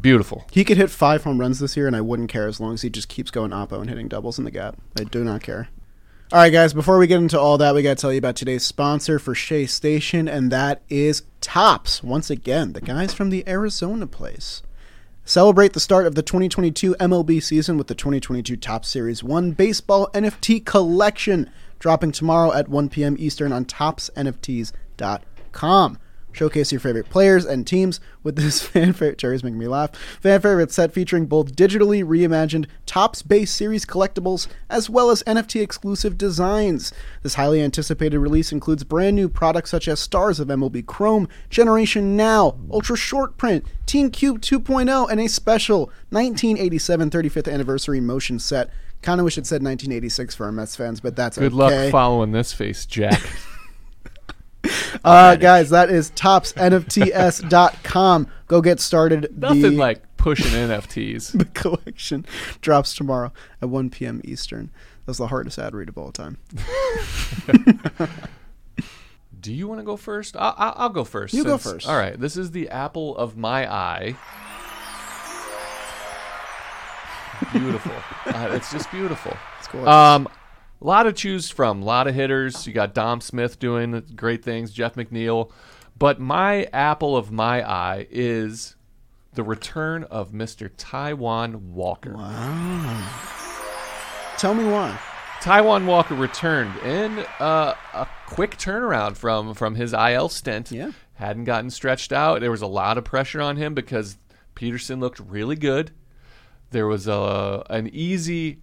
[0.00, 0.46] Beautiful.
[0.52, 2.82] He could hit five home runs this year, and I wouldn't care as long as
[2.82, 4.76] he just keeps going oppo and hitting doubles in the gap.
[4.98, 5.68] I do not care.
[6.32, 8.34] All right, guys, before we get into all that, we got to tell you about
[8.34, 12.02] today's sponsor for Shea Station, and that is Topps.
[12.02, 14.62] Once again, the guys from the Arizona place.
[15.24, 20.10] Celebrate the start of the 2022 MLB season with the 2022 Topps Series 1 Baseball
[20.14, 23.16] NFT Collection, dropping tomorrow at 1 p.m.
[23.18, 25.98] Eastern on toppsnfts.com.
[26.36, 29.16] Showcase your favorite players and teams with this fan favorite.
[29.16, 29.96] Jerry's making me laugh.
[30.20, 35.62] Fan favorite set featuring both digitally reimagined Topps Base Series collectibles as well as NFT
[35.62, 36.92] exclusive designs.
[37.22, 42.18] This highly anticipated release includes brand new products such as Stars of MLB Chrome, Generation
[42.18, 48.68] Now, Ultra Short Print, Team Cube 2.0, and a special 1987 35th anniversary motion set.
[49.00, 51.84] Kind of wish it said 1986 for our Mets fans, but that's Good okay.
[51.84, 53.22] luck following this face, Jack.
[55.04, 58.28] Uh, guys, that is toppsnfts.com.
[58.48, 59.36] Go get started.
[59.36, 61.32] Nothing the, like pushing NFTs.
[61.38, 62.26] the collection
[62.60, 64.20] drops tomorrow at 1 p.m.
[64.24, 64.72] Eastern.
[65.04, 66.38] That's the hardest ad read of all time.
[69.40, 70.36] Do you want to go first?
[70.36, 71.32] I'll, I'll, I'll go first.
[71.32, 71.88] You go first.
[71.88, 72.18] All right.
[72.18, 74.16] This is the apple of my eye.
[77.52, 77.92] Beautiful.
[78.26, 79.36] uh, it's just beautiful.
[79.58, 79.88] It's gorgeous.
[79.88, 80.28] Um,
[80.80, 81.82] a lot to choose from.
[81.82, 82.66] A lot of hitters.
[82.66, 84.72] You got Dom Smith doing great things.
[84.72, 85.50] Jeff McNeil.
[85.98, 88.76] But my apple of my eye is
[89.32, 90.70] the return of Mr.
[90.70, 92.14] Taijuan Walker.
[92.14, 93.08] Wow.
[94.38, 94.98] Tell me why.
[95.40, 100.70] Taijuan Walker returned in uh, a quick turnaround from from his IL stint.
[100.70, 100.92] Yeah.
[101.14, 102.40] hadn't gotten stretched out.
[102.40, 104.18] There was a lot of pressure on him because
[104.54, 105.92] Peterson looked really good.
[106.70, 108.58] There was a an easy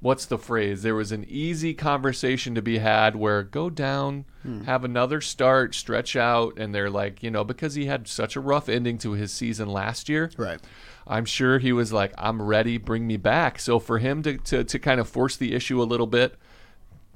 [0.00, 0.82] what's the phrase?
[0.82, 4.24] There was an easy conversation to be had where go down,
[4.64, 8.40] have another start, stretch out, and they're like, you know, because he had such a
[8.40, 10.30] rough ending to his season last year.
[10.36, 10.60] Right.
[11.06, 13.58] I'm sure he was like, I'm ready, bring me back.
[13.58, 16.36] So for him to, to, to kind of force the issue a little bit,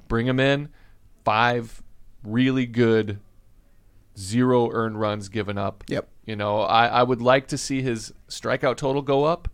[0.07, 0.69] bring him in,
[1.23, 1.81] five
[2.23, 3.19] really good
[4.17, 5.83] zero earned runs given up.
[5.87, 6.07] Yep.
[6.25, 9.47] You know, I, I would like to see his strikeout total go up,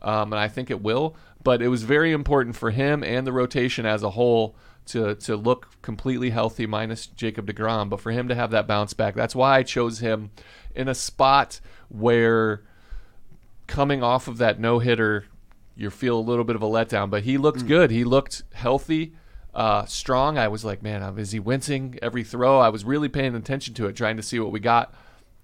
[0.00, 1.16] um, and I think it will.
[1.42, 5.36] But it was very important for him and the rotation as a whole to to
[5.36, 7.88] look completely healthy, minus Jacob Degrom.
[7.88, 10.30] But for him to have that bounce back, that's why I chose him
[10.74, 12.62] in a spot where
[13.66, 15.26] coming off of that no hitter,
[15.76, 17.10] you feel a little bit of a letdown.
[17.10, 17.90] But he looked good.
[17.90, 19.12] He looked healthy,
[19.54, 20.38] uh, strong.
[20.38, 22.58] I was like, man, is he wincing every throw?
[22.58, 24.92] I was really paying attention to it, trying to see what we got.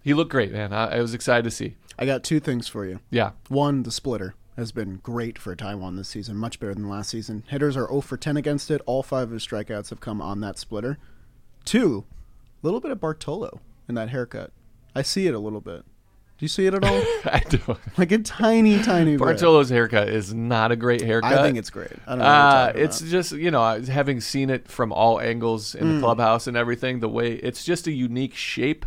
[0.03, 0.73] He looked great, man.
[0.73, 1.77] I, I was excited to see.
[1.99, 3.01] I got two things for you.
[3.11, 3.33] Yeah.
[3.49, 7.43] One, the splitter has been great for Taijuan this season, much better than last season.
[7.49, 8.81] Hitters are 0 for 10 against it.
[8.87, 10.99] All five of his strikeouts have come on that splitter.
[11.65, 12.05] Two,
[12.63, 14.53] a little bit of Bartolo in that haircut.
[14.95, 15.85] I see it a little bit.
[16.37, 16.97] Do you see it at all?
[17.25, 17.59] I do.
[17.97, 19.21] like a tiny, tiny bit.
[19.21, 21.33] Bartolo's haircut is not a great haircut.
[21.33, 21.93] I think it's great.
[22.07, 22.25] I don't know.
[22.25, 23.11] Uh, it's about.
[23.11, 25.95] just you know having seen it from all angles in Mm.
[25.95, 26.99] the clubhouse and everything.
[27.01, 28.85] The way it's just a unique shape.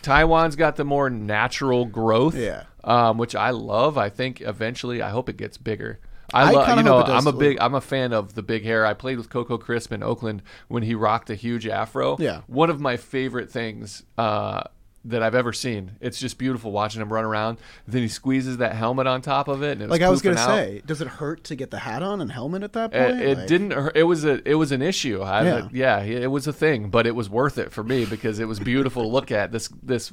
[0.00, 2.64] Taijuan's got the more natural growth, Yeah.
[2.84, 3.98] Um, which I love.
[3.98, 6.00] I think eventually, I hope it gets bigger.
[6.32, 8.34] I, I love, you know, hope it does I'm a big, I'm a fan of
[8.34, 8.86] the big hair.
[8.86, 12.16] I played with Coco Crisp in Oakland when he rocked a huge afro.
[12.20, 12.42] Yeah.
[12.46, 14.62] one of my favorite things uh,
[15.04, 15.92] that I've ever seen.
[16.00, 17.58] It's just beautiful watching him run around.
[17.88, 20.20] Then he squeezes that helmet on top of it, and it was like I was
[20.20, 22.92] going gonna say, does it hurt to get the hat on and helmet at that
[22.92, 23.20] point?
[23.20, 23.72] it Like- didn't.
[23.94, 24.46] It was a.
[24.48, 25.22] It was an issue.
[25.22, 25.68] I, Yeah.
[25.72, 26.02] yeah.
[26.02, 29.02] It was a thing, but it was worth it for me because it was beautiful
[29.02, 29.52] to look at.
[29.52, 30.12] This this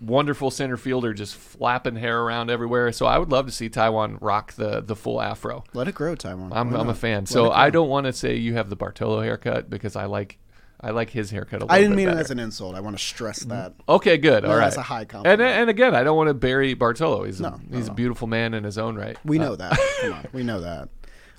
[0.00, 2.92] wonderful center fielder just flapping hair around everywhere.
[2.92, 5.64] So I would love to see Taijuan rock the the full afro.
[5.74, 6.50] Let it grow, Taijuan.
[6.52, 7.22] I'm, I'm a fan.
[7.22, 10.38] Let So I don't want to say you have the Bartolo haircut because I like
[10.80, 12.18] I like his haircut a little I didn't mean better.
[12.18, 12.76] it as an insult.
[12.76, 13.74] I want to stress that.
[13.88, 14.44] Okay, good.
[14.44, 14.60] All right.
[14.60, 15.40] that's a high And compliment.
[15.42, 17.24] and again, I don't want to bury Bartolo.
[17.24, 17.92] He's No, a, he's no.
[17.92, 19.16] a beautiful man in his own right.
[19.24, 19.78] We Uh, know that.
[20.02, 20.88] Come on, we know that.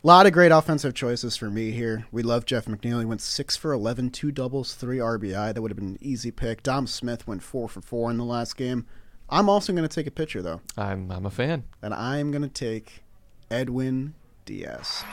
[0.02, 2.06] A lot of great offensive choices for me here.
[2.12, 3.00] We love Jeff McNeil.
[3.00, 5.54] He went six for 11, two doubles, three RBI.
[5.54, 6.64] That would have been an easy pick.
[6.64, 8.86] Dom Smith went four for four in the last game.
[9.30, 11.64] I'm also going to take a pitcher though, I'm I'm a fan.
[11.82, 13.04] and I'm going to take
[13.52, 15.04] Edwin Diaz.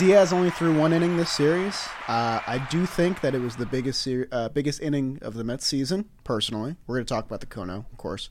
[0.00, 1.86] Diaz only threw one inning this series.
[2.08, 5.44] Uh, I do think that it was the biggest ser- uh, biggest inning of the
[5.44, 6.08] Mets season.
[6.24, 8.30] Personally, we're going to talk about the Kono, of course.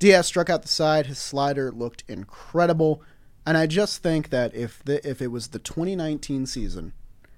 [0.00, 1.06] Diaz struck out the side.
[1.06, 3.00] His slider looked incredible,
[3.46, 6.92] and I just think that if the if it was the 2019 season,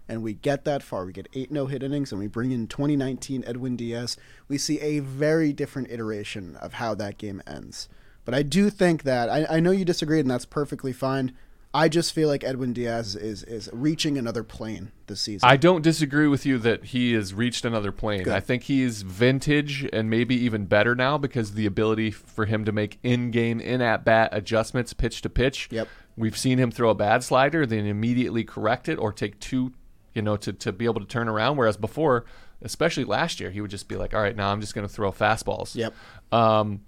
[0.08, 2.68] and we get that far, we get eight no hit innings, and we bring in
[2.68, 4.16] 2019 Edwin Diaz,
[4.48, 7.90] we see a very different iteration of how that game ends.
[8.24, 11.36] But I do think that I, I know you disagreed, and that's perfectly fine.
[11.76, 15.46] I just feel like Edwin Diaz is is reaching another plane this season.
[15.46, 18.22] I don't disagree with you that he has reached another plane.
[18.22, 18.32] Good.
[18.32, 22.72] I think he's vintage and maybe even better now because the ability for him to
[22.72, 25.68] make in-game, in-at-bat adjustments, pitch to pitch.
[25.70, 25.86] Yep.
[26.16, 29.74] We've seen him throw a bad slider, then immediately correct it or take two,
[30.14, 31.58] you know, to, to be able to turn around.
[31.58, 32.24] Whereas before,
[32.62, 34.92] especially last year, he would just be like, all right, now I'm just going to
[34.92, 35.76] throw fastballs.
[35.76, 35.92] Yep.
[36.32, 36.80] Um,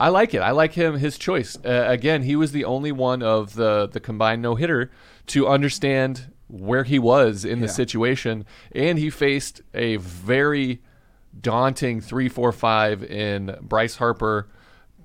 [0.00, 0.38] I like it.
[0.40, 0.98] I like him.
[0.98, 1.56] His choice.
[1.64, 4.90] Uh, again, he was the only one of the the combined no hitter
[5.28, 7.72] to understand where he was in the Yeah.
[7.72, 10.80] situation, and he faced a very
[11.38, 14.48] daunting three, four, five in Bryce Harper,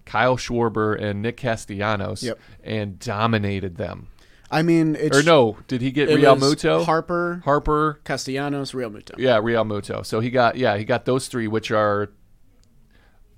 [0.05, 2.39] Kyle Schwarber, and Nick Castellanos, Yep.
[2.63, 4.07] and dominated them.
[4.49, 6.85] I mean, it's Or no, did he get Realmuto?
[6.85, 9.15] Harper, Harper, Castellanos, Realmuto.
[9.17, 10.05] yeah, Realmuto.
[10.05, 12.11] So he got yeah, he got those three, which are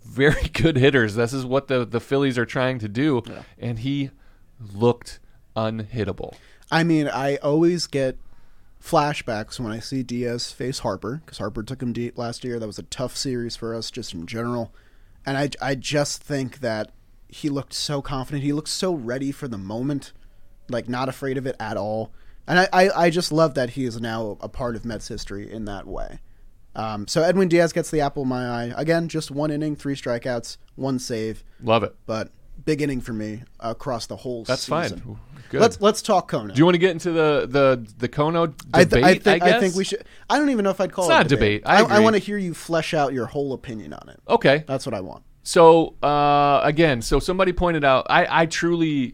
[0.06, 1.16] very good hitters.
[1.16, 3.24] This is what the the Phillies are trying to do,
[3.58, 4.12] and he
[4.60, 5.20] looked
[5.56, 6.36] unhittable.
[6.72, 8.18] I mean, I always get
[8.84, 12.60] flashbacks when I see Diaz face Harper because Harper took him deep last year.
[12.60, 14.74] That was a tough series for us just in general.
[15.26, 16.92] And I, I just think that
[17.28, 18.44] he looked so confident.
[18.44, 20.14] He looked so ready for the moment
[20.70, 22.12] like not afraid of it at all.
[22.48, 25.52] And I, I, I just love that he is now a part of Mets history
[25.52, 26.20] in that way.
[26.76, 28.74] Um, so Edwin Diaz gets the apple of my eye.
[28.76, 31.96] Again, just one inning, three strikeouts, one save, Love it.
[32.06, 32.32] but
[32.66, 35.00] big inning for me across the whole That's season.
[35.00, 35.20] fine.
[35.50, 35.62] Good.
[35.62, 36.54] Let's let's talk Kona.
[36.54, 38.64] Do you want to get into the the the Kono debate?
[38.74, 39.54] I, th- I think guess?
[39.54, 40.04] I think we should.
[40.30, 41.64] I don't even know if I'd call It's it not a a debate.
[41.66, 44.20] I I, want to hear you flesh out your whole opinion on it.
[44.28, 44.64] Okay.
[44.68, 45.24] That's what I want.
[45.44, 49.14] So uh, again, so somebody pointed out, I, I truly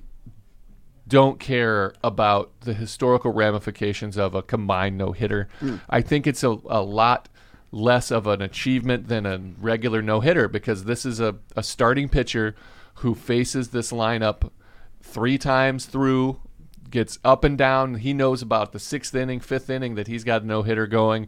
[1.06, 5.50] don't care about the historical ramifications of a combined no hitter.
[5.89, 7.28] I think it's a, a lot
[7.71, 12.10] less of an achievement than a regular no hitter because this is a, a starting
[12.10, 12.55] pitcher
[12.95, 14.51] who faces this lineup
[15.01, 16.39] three times through,
[16.89, 17.95] gets up and down.
[17.95, 21.27] He knows about the sixth inning, fifth inning that he's got a no hitter going.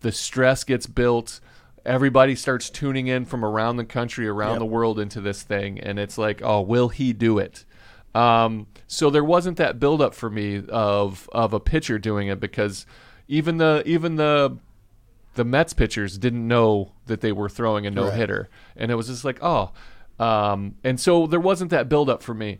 [0.00, 1.40] The stress gets built.
[1.84, 4.58] Everybody starts tuning in from around the country, around Yep.
[4.60, 7.64] the world into this thing, and it's like, oh, will he do it?
[8.14, 12.86] Um, so there wasn't that buildup for me of of a pitcher doing it because
[13.26, 14.58] even the even the
[15.34, 19.06] the Mets pitchers didn't know that they were throwing a no hitter, and it was
[19.06, 19.72] just like, oh,
[20.18, 22.58] um, and so there wasn't that buildup for me.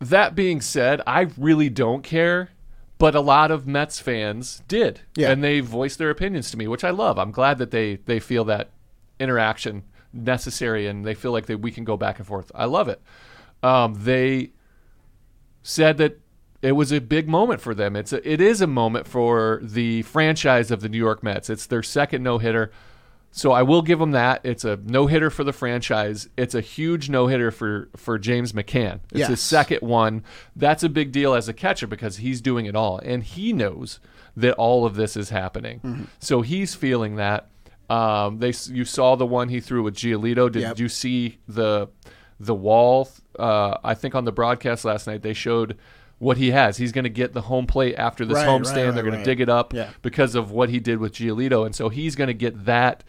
[0.00, 2.50] That being said, I really don't care,
[2.98, 5.30] but a lot of Mets fans did, Yeah.
[5.30, 7.18] and they voiced their opinions to me, which I love.
[7.18, 8.70] I'm glad that they they feel that
[9.18, 12.50] interaction necessary, and they feel like they, we can go back and forth.
[12.54, 13.00] I love it.
[13.62, 14.50] Um, they
[15.62, 16.18] said that
[16.62, 17.96] it was a big moment for them.
[17.96, 21.50] It's a, it is a moment for the franchise of the New York Mets.
[21.50, 22.70] It's their second no hitter.
[23.34, 24.42] So I will give them that.
[24.44, 26.28] It's a no hitter for the franchise.
[26.36, 29.00] It's a huge no hitter for for James McCann.
[29.10, 30.22] It's his second one.
[30.54, 34.00] That's a big deal as a catcher because he's doing it all, and he knows
[34.36, 35.80] that all of this is happening.
[35.80, 36.04] Mm-hmm.
[36.20, 37.48] So he's feeling that.
[37.88, 40.50] Um, they you saw the one he threw with Giolito.
[40.52, 40.78] Did Yep.
[40.78, 41.88] you see the
[42.38, 43.08] the wall?
[43.38, 45.78] Uh, I think on the broadcast last night they showed
[46.22, 46.76] what he has.
[46.76, 48.86] He's going to get the home plate after this Right, home right, stand.
[48.88, 49.24] right, They're going right.
[49.24, 49.90] to dig it up Yeah.
[50.02, 53.02] because of what he did with Giolito, and so he's going to get that.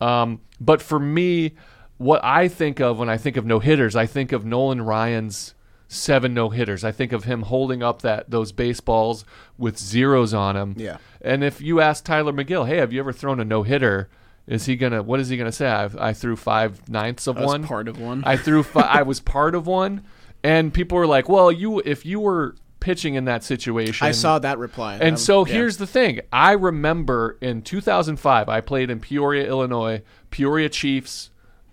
[0.00, 1.52] Um, but for me,
[1.98, 5.54] what I think of when I think of no hitters, I think of Nolan Ryan's
[5.88, 6.82] seven no hitters.
[6.82, 9.24] I think of him holding up that those baseballs
[9.56, 10.74] with zeros on them.
[10.76, 10.96] Yeah.
[11.22, 14.08] And if you ask Tylor Megill, hey, have you ever thrown a no hitter?
[14.48, 15.02] Is he gonna?
[15.02, 15.68] What is he gonna say?
[15.68, 17.64] I, I threw five ninths of I was one.
[17.64, 18.22] part of one.
[18.26, 18.62] I threw.
[18.62, 20.04] Fi- I was part of one,
[20.46, 24.38] and people were like, "Well, you if you were pitching in that situation, I saw
[24.38, 24.94] that reply.
[24.94, 25.54] and Um, so yeah.
[25.54, 26.20] here's the thing.
[26.32, 31.30] I remember in 2005, I played in Peoria, Illinois, Peoria Chiefs,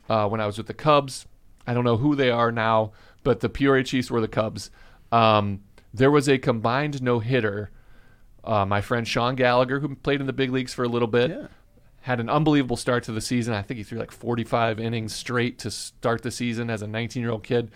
[0.09, 1.27] uh, when I was with the Cubs.
[1.67, 4.71] I don't know who they are now, but the Peoria Chiefs were the Cubs.
[5.11, 5.61] Um,
[5.93, 7.69] there was a combined no hitter.
[8.43, 11.29] Uh, my friend Sean Gallagher, who played in the big leagues for a little bit,
[11.29, 11.47] Yeah.
[12.01, 13.53] had an unbelievable start to the season.
[13.53, 17.21] I think he threw like 45 innings straight to start the season as a 19
[17.21, 17.69] year old kid.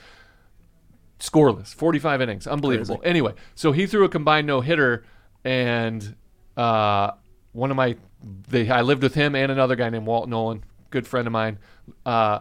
[1.20, 3.02] Scoreless, 45 innings, unbelievable.
[3.04, 5.04] Anyway, so he threw a combined no hitter,
[5.44, 6.16] and
[6.56, 7.12] uh,
[7.54, 7.96] one of my,
[8.48, 11.58] they, I lived with him and another guy named Walt Nolan, good friend of mine.
[12.06, 12.40] Uh,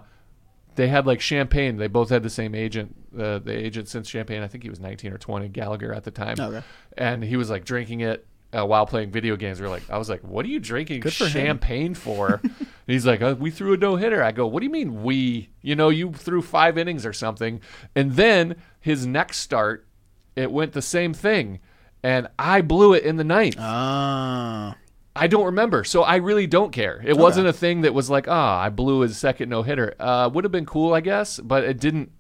[0.75, 1.77] they had like champagne.
[1.77, 2.95] They both had the same agent.
[3.19, 6.11] Uh, the agent since champagne, I think he was 19 or 20, Gallagher at the
[6.11, 6.37] time.
[6.39, 6.62] Okay.
[6.99, 9.59] And he was like drinking it uh, while playing video games.
[9.59, 11.31] We were like, I was like, what are you drinking for him.
[11.31, 12.41] champagne for?
[12.87, 14.22] and he's like, uh, we threw a no hitter.
[14.22, 15.51] I go, what do you mean we?
[15.61, 17.61] You know, you threw five innings or something.
[17.96, 19.88] And then his next start,
[20.37, 21.59] it went the same thing.
[22.05, 23.57] And I blew it in the ninth.
[23.59, 24.77] Ah,
[25.16, 27.03] I don't remember, so I really don't care.
[27.05, 29.94] It wasn't a thing that was like, ah, I blew his second no hitter.
[29.99, 32.12] Uh, would have been cool, I guess, but it didn't.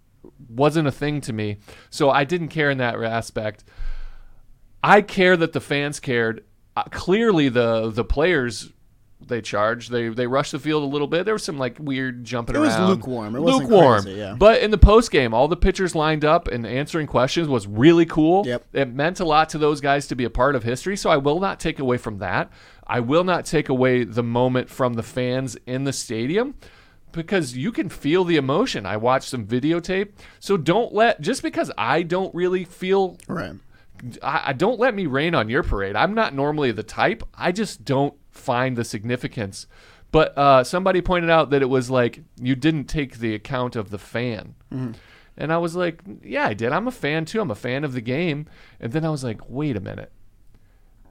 [0.48, 3.62] Wasn't a thing to me, so I didn't care in that aspect.
[4.82, 6.44] I care that the fans cared.
[6.76, 8.72] Uh, clearly, the the players
[9.20, 9.90] they charged.
[9.90, 11.24] They they rushed the field a little bit.
[11.24, 12.88] There was some like weird jumping It was around.
[12.90, 13.34] lukewarm.
[13.36, 14.02] It lukewarm.
[14.02, 14.34] crazy, yeah.
[14.38, 18.06] But in the post game, all the pitchers lined up and answering questions was really
[18.06, 18.46] cool.
[18.46, 18.66] Yep.
[18.72, 20.96] It meant a lot to those guys to be a part of history.
[20.96, 22.50] So I will not take away from that.
[22.86, 26.54] I will not take away the moment from the fans in the stadium
[27.12, 28.84] because you can feel the emotion.
[28.86, 30.12] I watched some videotape.
[30.38, 33.54] So don't let just because I don't really feel right.
[34.22, 35.96] I, I don't let me rain on your parade.
[35.96, 37.22] I'm not normally the type.
[37.34, 39.66] I just don't find the significance.
[40.12, 43.90] But uh, somebody pointed out that it was like you didn't take the account of
[43.90, 44.54] the fan.
[45.38, 46.72] And I was like, yeah, I did.
[46.72, 47.40] I'm a fan too.
[47.40, 48.46] I'm a fan of the game.
[48.80, 50.10] And then I was like, wait a minute.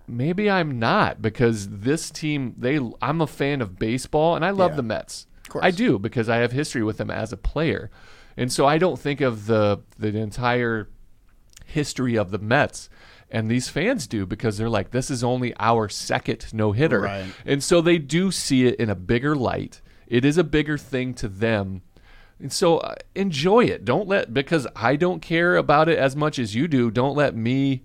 [0.07, 4.71] Maybe I'm not because this team they I'm a fan of baseball and I love
[4.71, 4.77] Yeah.
[4.77, 5.27] the Mets.
[5.49, 5.63] course.
[5.65, 7.89] I do because I have history with them as a player.
[8.38, 10.89] And so I don't think of the the entire
[11.65, 12.89] history of the Mets.
[13.35, 17.01] And these fans do because they're like, this is only our second no hitter.
[17.01, 17.25] Right.
[17.45, 19.81] And so they do see it in a bigger light.
[20.07, 21.81] It is a bigger thing to them
[22.39, 23.83] And so uh, enjoy it.
[23.83, 26.89] Don't let because I don't care about it as much as you do.
[26.89, 27.83] Don't let me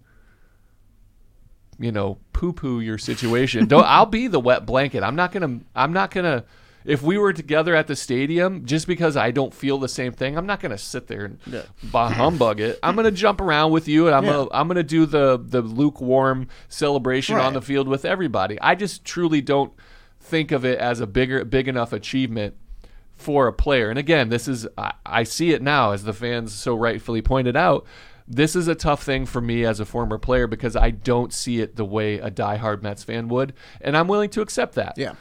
[1.81, 3.67] you know, poo-poo your situation.
[3.69, 5.03] Don't I'll be the wet blanket.
[5.03, 6.45] I'm not going to I'm not going to
[6.85, 10.37] if we were together at the stadium, just because I don't feel the same thing,
[10.39, 11.63] I'm not going to sit there and Yeah.
[11.85, 12.79] bah humbug it.
[12.83, 14.33] I'm going to jump around with you, and I'm Yeah.
[14.33, 18.61] gonna I'm going to do the the lukewarm celebration on the field with everybody.
[18.61, 19.73] I just truly don't
[20.21, 22.55] think of it as a bigger big enough achievement
[23.15, 23.91] for a player.
[23.91, 27.57] And again, this is I, I see it now as the fans so rightfully pointed
[27.57, 27.85] out.
[28.33, 31.61] This is a tough thing for me as a former player because I don't see
[31.61, 34.95] it the way a diehard Mets fan would, and I'm willing to accept that.
[34.97, 35.15] Yeah.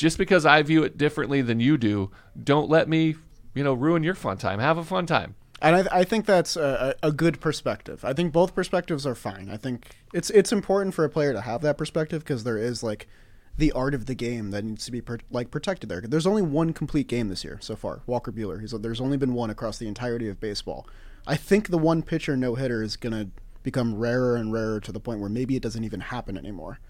[0.00, 2.10] Just because I view it differently than you do,
[2.42, 3.16] don't let me,
[3.52, 4.58] you know, ruin your fun time.
[4.58, 5.34] Have a fun time.
[5.60, 8.02] And I, I think that's a, a good perspective.
[8.02, 9.50] I think both perspectives are fine.
[9.50, 12.82] I think it's it's important for a player to have that perspective because there is
[12.82, 13.08] like
[13.58, 16.00] the art of the game that needs to be per, like protected there.
[16.00, 18.00] There's only one complete game this year so far.
[18.06, 18.58] Walker Buehler.
[18.58, 20.86] He's there's only been one across the entirety of baseball.
[21.26, 23.28] I think the one pitcher no hitter is gonna
[23.62, 26.80] become rarer and rarer to the point where maybe it doesn't even happen anymore.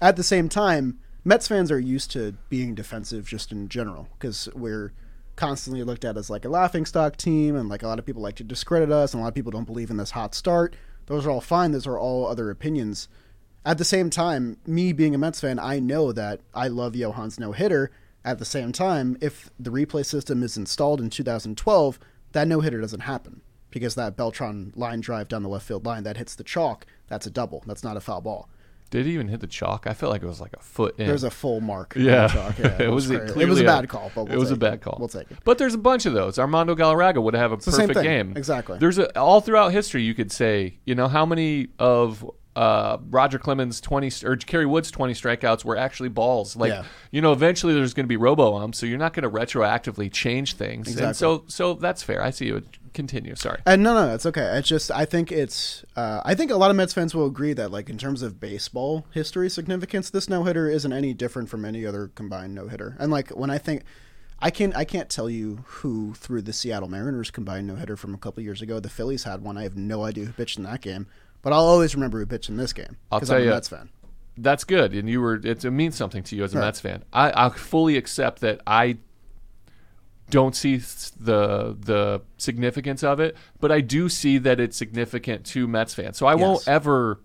[0.00, 4.48] At the same time, Mets fans are used to being defensive just in general because
[4.54, 4.92] we're
[5.36, 8.22] constantly looked at as like a laughing stock team and like a lot of people
[8.22, 10.76] like to discredit us and a lot of people don't believe in this hot start.
[11.06, 11.72] Those are all fine.
[11.72, 13.08] Those are all other opinions.
[13.64, 17.40] At the same time, me being a Mets fan, I know that I love Johan's
[17.40, 17.90] no hitter.
[18.22, 21.98] At the same time, if the replay system is installed in 2012,
[22.32, 26.04] that no hitter doesn't happen because that Beltran line drive down the left field line
[26.04, 27.62] that hits the chalk, that's a double.
[27.66, 28.48] That's not a foul ball.
[28.90, 29.86] Did he even hit the chalk?
[29.88, 31.06] I felt like it was like a foot in.
[31.06, 31.94] There's a full mark.
[31.96, 32.58] yeah, chalk.
[32.58, 34.80] Yeah, it was, clearly it was a bad call, but we'll it was a bad
[34.82, 34.96] call.
[34.98, 35.38] We'll take it.
[35.44, 36.38] But there's a bunch of those.
[36.38, 38.36] Armando Galarraga would have a same perfect game.
[38.36, 38.78] Exactly.
[38.78, 40.02] There's a all throughout history.
[40.02, 42.24] You could say, you know, how many of
[42.56, 46.54] uh, Roger Clemens' 20 or Kerry Wood's 20 strikeouts were actually balls.
[46.56, 46.84] Like, Yeah.
[47.10, 50.12] you know, eventually there's going to be robo umps, so you're not going to retroactively
[50.12, 50.96] change things.
[50.96, 52.22] And so, so that's fair.
[52.22, 52.62] I see you.
[52.94, 53.34] Continue.
[53.34, 53.60] Sorry.
[53.66, 54.56] And no, no, it's okay.
[54.58, 57.52] It's just I think it's uh, I think a lot of Mets fans will agree
[57.52, 61.64] that like in terms of baseball history significance, this no hitter isn't any different from
[61.64, 62.96] any other combined no hitter.
[62.98, 63.82] And like when I think
[64.40, 68.14] I can I can't tell you who threw the Seattle Mariners combined no hitter from
[68.14, 68.80] a couple years ago.
[68.80, 69.58] The Phillies had one.
[69.58, 71.06] I have no idea who pitched in that game,
[71.42, 73.50] but I'll always remember who pitched in this game I'll because tell I'm a you-
[73.52, 73.90] Mets fan.
[74.36, 75.36] That's good, and you were.
[75.36, 76.64] It, it means something to you as a Right.
[76.64, 77.04] Mets fan.
[77.12, 78.60] I, I fully accept that.
[78.66, 78.98] I
[80.30, 85.68] don't see the the significance of it, but I do see that it's significant to
[85.68, 86.16] Mets fans.
[86.16, 87.20] So I won't ever.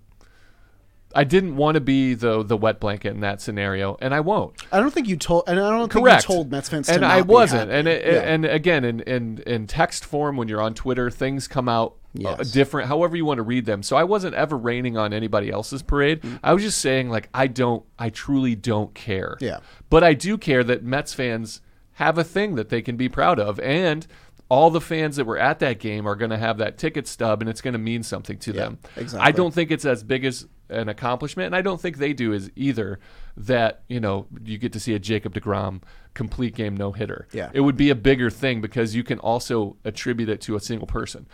[1.15, 4.61] I didn't want to be the the wet blanket in that scenario, and I won't.
[4.71, 6.23] I don't think you told, and I don't think Correct.
[6.29, 7.71] you told Mets fans, to and I wasn't.
[7.71, 8.19] And it, Yeah.
[8.21, 12.35] and again, in, in in text form, when you're on Twitter, things come out uh,
[12.43, 12.89] different.
[12.89, 13.81] However you want to read them.
[13.81, 16.21] So I wasn't ever raining on anybody else's parade.
[16.21, 16.39] Mm.
[16.43, 17.83] I was just saying, like, I don't.
[17.97, 19.35] I truly don't care.
[19.39, 19.61] Yeah.
[19.89, 21.61] But I do care that Mets fans
[21.99, 24.07] have a thing that they can be proud of, and
[24.47, 27.41] all the fans that were at that game are going to have that ticket stub,
[27.41, 28.79] and it's going to mean something to them.
[28.95, 29.27] exactly.
[29.27, 32.33] I don't think it's as big as an accomplishment, and I don't think they do
[32.33, 32.99] is either.
[33.37, 35.81] That you know you get to see a Jacob Degrom
[36.13, 37.25] complete game no hitter.
[37.31, 37.49] Yeah.
[37.53, 40.87] it would be a bigger thing because you can also attribute it to a single
[40.87, 41.25] person.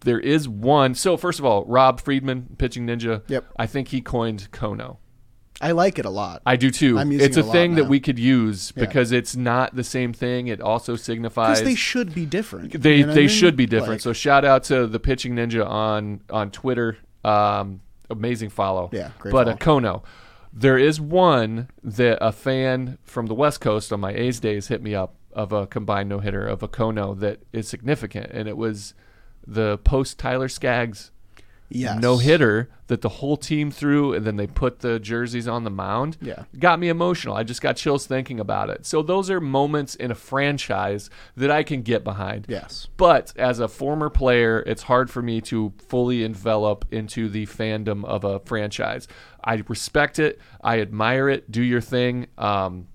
[0.00, 0.96] There is one.
[0.96, 3.22] So first of all, Rob Friedman, pitching ninja.
[3.28, 3.44] Yep.
[3.56, 4.96] I think he coined Kono.
[5.60, 6.42] I like it a lot.
[6.46, 6.98] I do too.
[6.98, 8.84] I'm using it's a it a lot thing that we could use Yeah.
[8.84, 10.46] because it's not the same thing.
[10.46, 12.80] It also signifies they should be different.
[12.80, 13.28] they You know they I mean?
[13.28, 13.94] should be different.
[13.94, 16.98] Like- so shout out to the pitching ninja on on Twitter.
[17.24, 18.88] Um, amazing follow.
[18.92, 19.80] Yeah, great But a follow.
[19.80, 20.02] Kono.
[20.52, 24.82] There is one that a fan from the West Coast on my A's days hit
[24.82, 28.56] me up of a combined no hitter of a Kono that is significant, and it
[28.56, 28.94] was
[29.46, 31.10] the post Tyler Skaggs
[31.68, 32.00] yes.
[32.00, 35.70] no hitter that the whole team threw, and then they put the jerseys on the
[35.70, 36.16] mound.
[36.20, 36.44] Yeah.
[36.58, 37.36] got me emotional.
[37.36, 38.86] I just got chills thinking about it.
[38.86, 42.46] So those are moments in a franchise that I can get behind.
[42.48, 42.88] Yes.
[42.96, 48.04] But as a former player, it's hard for me to fully envelop into the fandom
[48.04, 49.06] of a franchise.
[49.44, 50.40] I respect it.
[50.62, 51.50] I admire it.
[51.50, 52.26] Do your thing.
[52.38, 52.88] Um,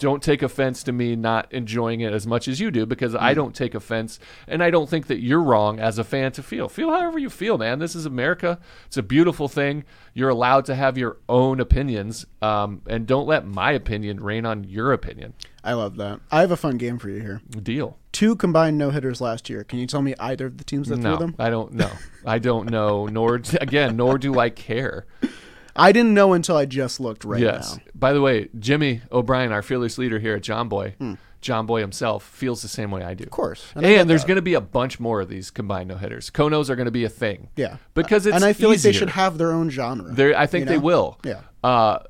[0.00, 3.34] don't take offense to me not enjoying it as much as you do because I
[3.34, 6.68] don't take offense and I don't think that you're wrong as a fan to feel.
[6.68, 7.78] Feel however you feel, man.
[7.78, 8.58] This is America.
[8.86, 9.84] It's a beautiful thing.
[10.14, 14.64] You're allowed to have your own opinions um, and don't let my opinion rain on
[14.64, 15.34] your opinion.
[15.62, 16.20] I love that.
[16.30, 17.42] I have a fun game for you here.
[17.62, 17.98] Deal.
[18.12, 19.62] Two combined no hitters last year.
[19.62, 21.36] Can you tell me either of the teams that No, threw them?
[21.38, 21.90] I don't know.
[22.24, 23.06] I don't know.
[23.06, 25.06] Nor again, nor do I care.
[25.76, 27.76] I didn't know until I just looked right yes.
[27.76, 27.82] now.
[27.94, 31.14] By the way, Jimmy O'Brien, our fearless leader here at Jomboy, Hmm.
[31.42, 33.24] Jomboy himself feels the same way I do.
[33.24, 33.72] Of course.
[33.74, 36.28] And, And there's going to be a bunch more of these combined no hitters.
[36.30, 37.48] Konos are going to be a thing.
[37.56, 37.76] Yeah.
[37.94, 40.12] Because it's and I feel like they should have their own genre.
[40.12, 41.18] They're, I think you they will.
[41.24, 41.40] Yeah.
[41.64, 42.00] Uh,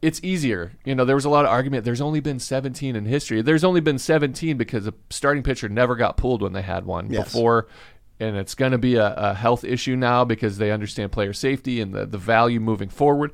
[0.00, 0.70] it's easier.
[0.84, 1.84] You know, there was a lot of argument.
[1.84, 3.42] There's only been 17 in history.
[3.42, 7.10] There's only been 17 because a starting pitcher never got pulled when they had one
[7.10, 7.24] Yes.
[7.24, 7.66] before.
[8.20, 11.80] And it's going to be a, a health issue now because they understand player safety
[11.80, 13.32] and the, the value moving forward.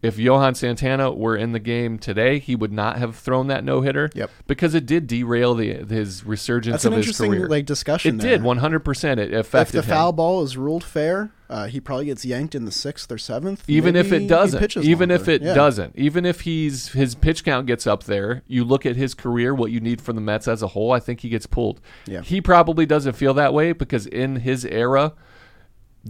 [0.00, 3.80] If Johan Santana were in the game today, he would not have thrown that no
[3.80, 4.10] hitter.
[4.14, 4.30] Yep.
[4.46, 7.48] Because it did derail the his resurgence That's of an his interesting career.
[7.48, 8.20] like discussion.
[8.20, 8.38] it there.
[8.38, 9.18] did 100%.
[9.18, 9.82] It If the him.
[9.82, 13.64] foul ball is ruled fair, uh, he probably gets yanked in the sixth or seventh.
[13.66, 15.54] even if it doesn't even if it Yeah.
[15.54, 19.52] doesn't even if he's his pitch count gets up there you look at his career
[19.54, 22.20] what you need from the mets as a whole i think he gets pulled Yeah.
[22.20, 25.14] he probably doesn't feel that way because in his era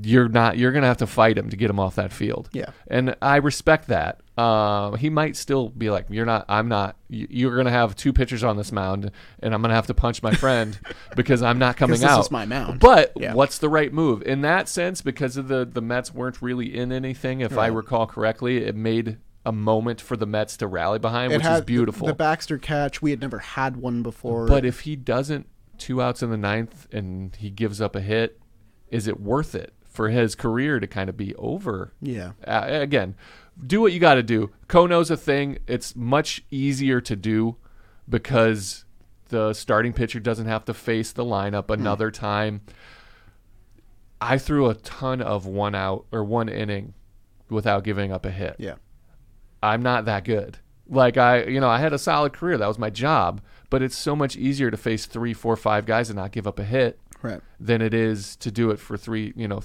[0.03, 2.71] you're not you're gonna have to fight him to get him off that field Yeah.
[2.89, 7.27] and i respect that um, he might still be like you're not i'm not you-
[7.31, 10.33] you're gonna have two pitchers on this mound and i'm gonna have to punch my
[10.35, 10.79] friend
[11.17, 12.81] because i'm not coming this out is my mound.
[12.81, 13.35] but Yeah.
[13.35, 15.01] what's the right move in that sense?
[15.03, 19.19] Because of the the Mets weren't really in anything, if I recall correctly, it made
[19.47, 22.07] a moment for the Mets to rally behind, It which is beautiful.
[22.07, 24.47] The, Baxter catch, we had never had one before.
[24.47, 25.47] but if he doesn't
[25.79, 28.39] two outs in the ninth and he gives up a hit,
[28.91, 31.93] is it worth it for his career to kind of be over?
[32.01, 33.17] yeah, Uh, again,
[33.67, 34.51] do what you got to do.
[34.69, 35.59] Kono's a thing.
[35.67, 37.57] It's much easier to do
[38.09, 38.85] because
[39.31, 41.73] the starting pitcher doesn't have to face the lineup Hmm.
[41.81, 42.61] another time.
[44.21, 46.95] I threw a ton of one out or one inning
[47.51, 48.55] without giving up a hit.
[48.59, 48.75] yeah,
[49.63, 50.59] I'm not that good.
[50.89, 52.57] Like I, you know, I had a solid career.
[52.57, 53.41] That was my job.
[53.71, 56.59] But it's so much easier to face three, four, five guys and not give up
[56.59, 57.41] a hit right.
[57.61, 59.33] than it is to do it for three.
[59.37, 59.61] You know.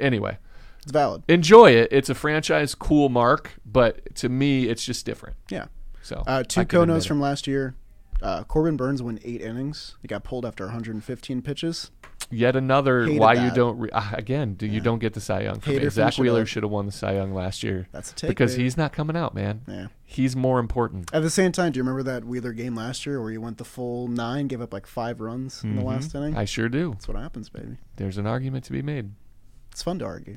[0.00, 0.38] Anyway,
[0.82, 1.22] It's valid.
[1.28, 1.88] enjoy it.
[1.90, 5.36] It's a franchise cool mark, but to me, it's just different.
[5.50, 5.66] Yeah.
[6.02, 7.74] So Uh, two I can admit Konos from last year.
[8.20, 9.96] Uh, Corbin Burnes went eight innings.
[10.02, 11.90] He got pulled after 115 pitches.
[12.30, 14.54] yet another Hated why you don't re- uh, again.
[14.54, 15.60] Do you don't get the Cy Young?
[15.60, 15.90] From Hater me.
[15.90, 18.28] Zack Wheeler should have won the Cy Young last year That's a take.
[18.28, 18.64] because baby.
[18.64, 19.62] he's not coming out, man.
[19.68, 19.86] Yeah.
[20.04, 21.10] He's more important.
[21.14, 23.58] At the same time, do you remember that Wheeler game last year where you went
[23.58, 26.30] the full nine, gave up like five runs in the last inning?
[26.32, 26.40] Mm-hmm.
[26.40, 26.90] I sure do.
[26.92, 27.76] That's what happens, baby.
[27.96, 29.12] There's an argument to be made.
[29.78, 30.34] It's fun to argue.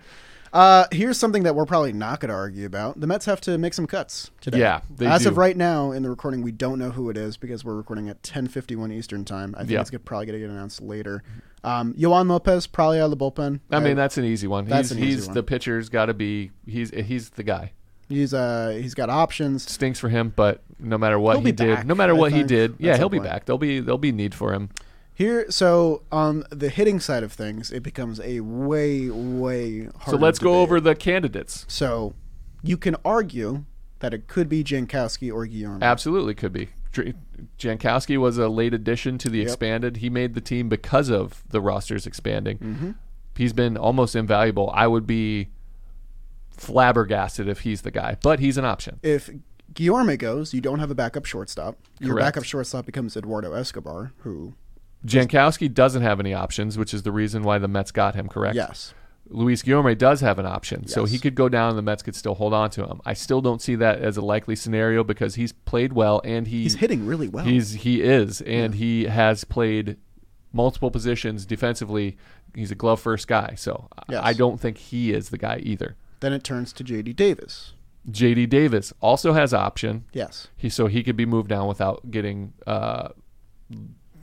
[0.52, 3.00] uh, here's something that we're probably not going to argue about.
[3.00, 4.60] The Mets have to make some cuts today.
[4.60, 5.30] Yeah, As do.
[5.30, 8.08] of right now, in the recording, we don't know who it is because we're recording
[8.08, 9.56] at 10:51 Eastern time.
[9.56, 9.80] I think Yeah.
[9.80, 11.24] it's probably going to get announced later.
[11.64, 13.58] Um, Yoan Lopez probably out of the bullpen.
[13.72, 14.66] I mean, Uh, that's an easy one.
[14.66, 15.34] that's he's an easy one.
[15.34, 16.52] the pitcher's got to be.
[16.64, 17.72] He's he's the guy.
[18.08, 19.68] he's uh he's got options.
[19.68, 22.44] Stinks for him, but no matter what He'll he did, back, no matter what he
[22.44, 23.30] did, yeah, he'll be point.
[23.30, 23.44] back.
[23.46, 24.70] There'll be there'll be need for him.
[25.16, 30.10] Here, so on the hitting side of things, it becomes a way way harder.
[30.10, 31.64] So let's go over the candidates.
[31.68, 32.14] So
[32.62, 33.64] you can argue
[34.00, 35.80] that it could be Jankowski or Guillorme.
[35.82, 36.68] Absolutely could be.
[37.58, 39.46] Jankowski was a late addition to the Yep.
[39.46, 39.96] expanded.
[39.98, 42.58] He made the team because of the rosters expanding.
[42.58, 42.90] Mm-hmm.
[43.36, 44.70] He's been almost invaluable.
[44.74, 45.48] I would be
[46.50, 48.98] flabbergasted if he's the guy, but he's an option.
[49.02, 49.30] if
[49.74, 51.76] Guillorme goes, you don't have a backup shortstop.
[52.00, 52.26] Your Correct.
[52.26, 54.54] backup shortstop becomes Eduardo Escobar, who
[55.04, 58.56] Jankowski doesn't have any options, which is the reason why the Mets got him, correct?
[58.56, 58.94] yes,
[59.28, 62.14] Luis Guillorme does have an option, so he could go down and the Mets could
[62.14, 63.00] still hold on to him.
[63.04, 66.62] I still don't see that as a likely scenario because he's played well and he
[66.62, 67.44] he's hitting really well.
[67.44, 69.96] He's he is, and he has played
[70.52, 72.16] multiple positions defensively.
[72.54, 74.20] He's a glove first guy, so I- Yes.
[74.24, 75.96] I don't think he is the guy either.
[76.20, 77.12] then it turns to J.D.
[77.12, 77.74] Davis.
[78.10, 78.46] J.D.
[78.46, 80.04] Davis also has option.
[80.12, 83.08] Yes, He so he could be moved down without getting uh,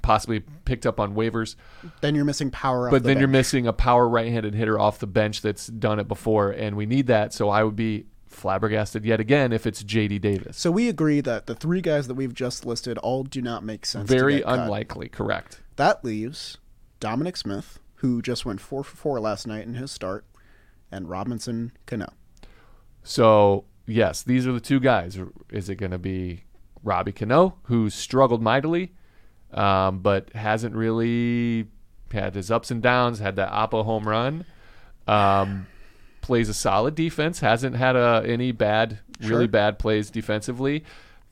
[0.04, 1.56] possibly picked up on waivers.
[2.02, 2.92] then you're missing power.
[2.92, 6.08] But the then you're missing a power right-handed hitter off the bench that's done it
[6.08, 7.34] before, and we need that.
[7.34, 10.20] So I would be flabbergasted yet again if it's J.D.
[10.20, 10.58] Davis.
[10.58, 13.86] So we agree that the three guys that we've just listed all do not make
[13.86, 14.10] sense.
[14.10, 14.60] to Very get cut.
[14.60, 15.10] unlikely.
[15.10, 15.62] Correct.
[15.78, 16.58] That leaves
[17.00, 20.26] Dominic Smith, who just went four for four last night in his start,
[20.92, 22.14] and Robinson Cano.
[23.04, 25.20] So yes, these are the two guys.
[25.50, 26.44] Is it going to be
[26.84, 28.94] Robbie Cano, who struggled mightily,
[29.54, 31.68] um, but hasn't really
[32.12, 33.20] had his ups and downs?
[33.20, 34.46] Had that Oppo home run.
[35.08, 35.68] Um,
[36.22, 37.40] plays a solid defense.
[37.42, 40.84] Hasn't had a, any bad, really bad plays defensively.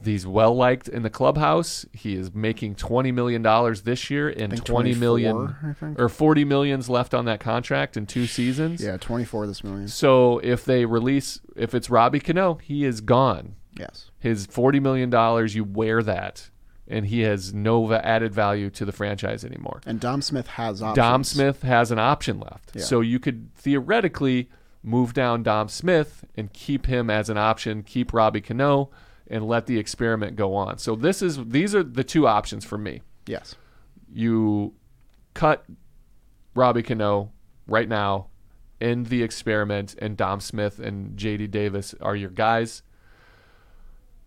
[0.04, 1.86] He's well liked in the clubhouse.
[1.94, 6.00] He is making twenty million dollars this year, and twenty million 24, I think.
[6.00, 8.84] or forty millions left on that contract in two seasons.
[8.84, 9.88] Yeah, 24 this million.
[9.88, 13.56] So if they release, if it's Robbie Cano, he is gone.
[13.78, 14.10] Yes.
[14.20, 16.50] His forty million dollars, you wear that,
[16.92, 19.82] and he has no added value to the franchise anymore.
[19.86, 20.96] And Dom Smith has options.
[20.96, 22.84] Dom Smith has an option left, Yeah.
[22.84, 24.50] so you could theoretically
[24.84, 28.89] move down Dom Smith and keep him as an option, keep Robbie Cano,
[29.28, 30.78] and let the experiment go on.
[30.78, 33.02] So this is these are the two options for me.
[33.26, 33.56] Yes.
[34.14, 34.74] You
[35.34, 35.64] cut
[36.54, 37.32] Robbie Cano
[37.68, 38.28] right now,
[38.82, 42.84] end the experiment, and Dom Smith and JD Davis are your guys.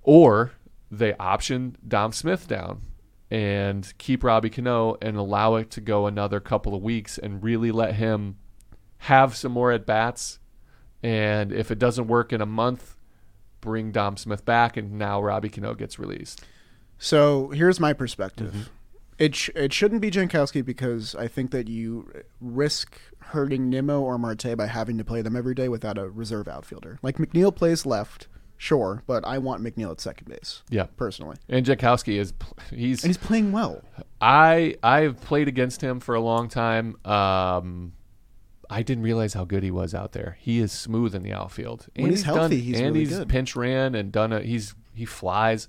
[0.02, 0.52] or
[0.98, 2.82] they option Dom Smith down
[3.30, 7.72] and keep Robbie Cano and allow it to go another couple of weeks and really
[7.72, 8.36] let him
[8.98, 10.38] have some more at bats.
[11.02, 12.96] And if it doesn't work in a month,
[13.60, 16.44] bring Dom Smith back, and now Robbie Cano gets released.
[16.98, 18.52] So here's my perspective.
[18.52, 18.70] Mm-hmm.
[19.18, 24.18] It sh- it shouldn't be Jankowski because I think that you risk hurting Nimmo or
[24.18, 26.98] Marte by having to play them every day without a reserve outfielder.
[27.02, 31.64] Like McNeil plays left, sure, but I want McNeil at second base Yeah, personally, and
[31.66, 32.32] Jankowski is
[32.70, 33.82] he's and he's playing well.
[34.20, 36.96] I I've played against him for a long time.
[37.04, 37.92] Um,
[38.70, 40.38] I didn't realize how good he was out there.
[40.40, 41.86] He is smooth in the outfield.
[41.96, 43.28] When he's done- healthy, he's and really he's good.
[43.28, 44.44] pinch ran and done it.
[44.46, 45.68] He's he flies.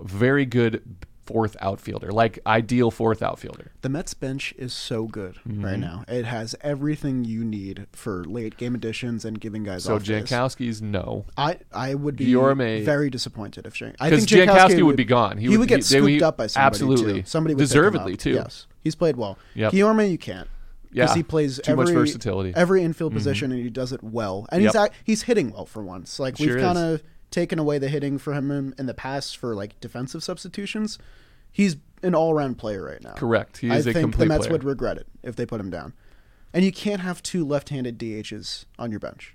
[0.00, 0.82] Very good
[1.24, 3.72] fourth outfielder, like ideal fourth outfielder.
[3.82, 5.64] The Mets bench is so good Mm-hmm.
[5.64, 6.04] right now.
[6.08, 9.98] It has everything you need for late game additions and giving guys So.
[9.98, 11.26] Jankowski's no.
[11.36, 13.94] I I would be Guillorme- very disappointed if Jank.
[14.00, 15.36] I Because think Jankowski would be gone.
[15.38, 17.22] He, He would, would- get he- would- scooped up by somebody absolutely.
[17.22, 17.26] too.
[17.28, 18.32] Somebody would Deservedly, too.
[18.32, 19.38] Yes, he's played well.
[19.54, 19.72] Yep.
[19.72, 20.48] Guillorme, you can't.
[20.94, 22.50] Yeah, Because he plays too much every, versatility.
[22.50, 22.58] Mm-hmm.
[22.58, 24.46] every infield position and he does it well.
[24.52, 24.90] And he's Yep.
[24.90, 26.18] ac- he's hitting well for once.
[26.20, 27.02] Like Sure we've kind of
[27.32, 30.98] taken away the hitting for him in, the past for like defensive substitutions.
[31.50, 33.14] He's an all around player right now.
[33.14, 33.58] Correct.
[33.58, 34.52] He I is a think complete the Mets player.
[34.52, 35.92] would regret it if they put him down.
[36.52, 39.34] And you can't have two left-handed DHs on your bench.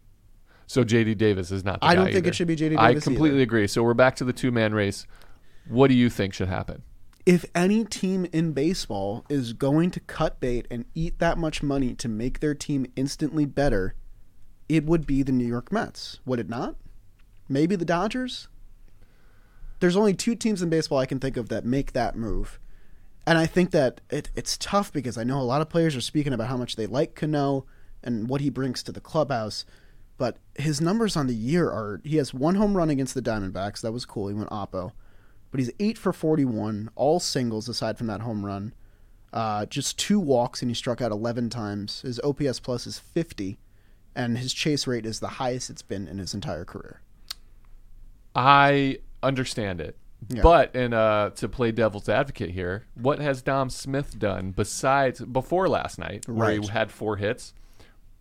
[0.68, 1.82] So JD Davis is not.
[1.82, 2.76] The I don't think it should be J.D.
[2.76, 3.04] Davis.
[3.04, 3.44] I completely either.
[3.44, 3.68] agree.
[3.68, 5.08] So we're back to the two man race.
[5.68, 6.84] What do you think should happen?
[7.28, 11.94] if any team in baseball is going to cut bait and eat that much money
[11.94, 13.94] to make their team instantly better,
[14.70, 16.78] it would be the New York Mets, would it not?
[17.50, 18.48] Maybe the Dodgers?
[19.80, 22.60] There's only two teams in baseball I can think of that make that move.
[23.26, 26.02] And I think that it, it's tough because I know a lot of players are
[26.02, 27.66] speaking about how much they like Cano
[28.04, 29.66] and what he brings to the clubhouse.
[30.18, 33.82] But his numbers on the year are he has one home run against the Diamondbacks.
[33.82, 34.30] That was cool.
[34.30, 34.94] He went oppo
[35.52, 38.74] but he's eight for 41, all singles aside from that home run.
[39.34, 42.02] Uh, just two walks, and he struck out 11 times.
[42.02, 43.60] His OPS plus is 50,
[44.16, 47.02] and his chase rate is the highest it's been in his entire career.
[48.38, 49.98] I understand it.
[50.30, 50.42] Yeah.
[50.42, 55.68] But and uh, to play devil's advocate here, what has Dom Smith done besides before
[55.70, 57.54] last night, where he had four hits?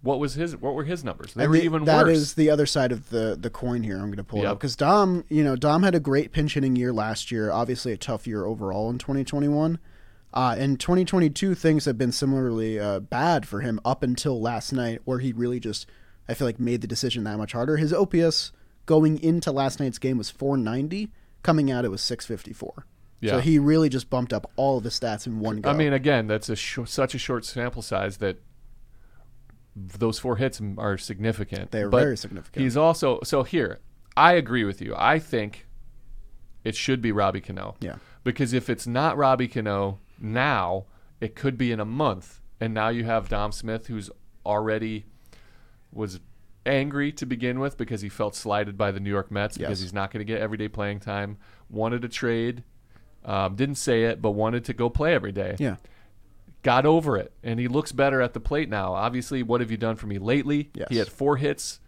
[0.03, 0.57] What was his?
[0.57, 1.35] What were his numbers?
[1.35, 2.17] They And were the- even that worse.
[2.19, 3.97] is the other side of the the coin here.
[3.97, 4.53] I'm going to pull it Yep.
[4.53, 7.51] up because Dom, you know, Dom had a great pinch hitting year last year.
[7.51, 9.79] Obviously, a tough year overall in 2021.
[10.35, 15.01] Uh, in 2022, things have been similarly uh, bad for him up until last night,
[15.07, 15.87] where he really just,
[16.29, 17.79] I feel like, made the decision that much harder.
[17.79, 18.53] His OPS
[18.87, 21.11] going into last night's game was 490.
[21.43, 22.87] Coming out, it was 654.
[23.21, 23.33] Yeah.
[23.33, 25.71] So he really just bumped up all of his stats in one go.
[25.71, 28.39] I mean, again, that's a sh- such a short sample size that
[29.75, 31.71] those four hits are significant.
[31.71, 32.63] They are But very significant.
[32.63, 33.81] He's also so here.
[34.17, 34.95] I agree with you.
[34.97, 35.67] I think
[36.65, 37.77] it should be Robbie Cano.
[37.81, 37.97] Yeah.
[38.25, 40.87] Because if it's not Robbie Cano now,
[41.21, 44.11] it could be in a month, and now you have Dom Smith, who's
[44.45, 45.05] already
[45.93, 46.21] was
[46.67, 49.81] angry to begin with because he felt slighted by the New York Mets because Yes.
[49.81, 51.39] he's not going to get everyday playing time.
[51.71, 52.65] Wanted to trade,
[53.25, 55.77] um, didn't say it, but wanted to go play every day yeah.
[56.63, 58.93] got over it and he looks better at the plate now.
[58.95, 60.71] Obviously, what have you done for me lately?
[60.75, 60.89] Yes.
[60.91, 61.81] He had four hits,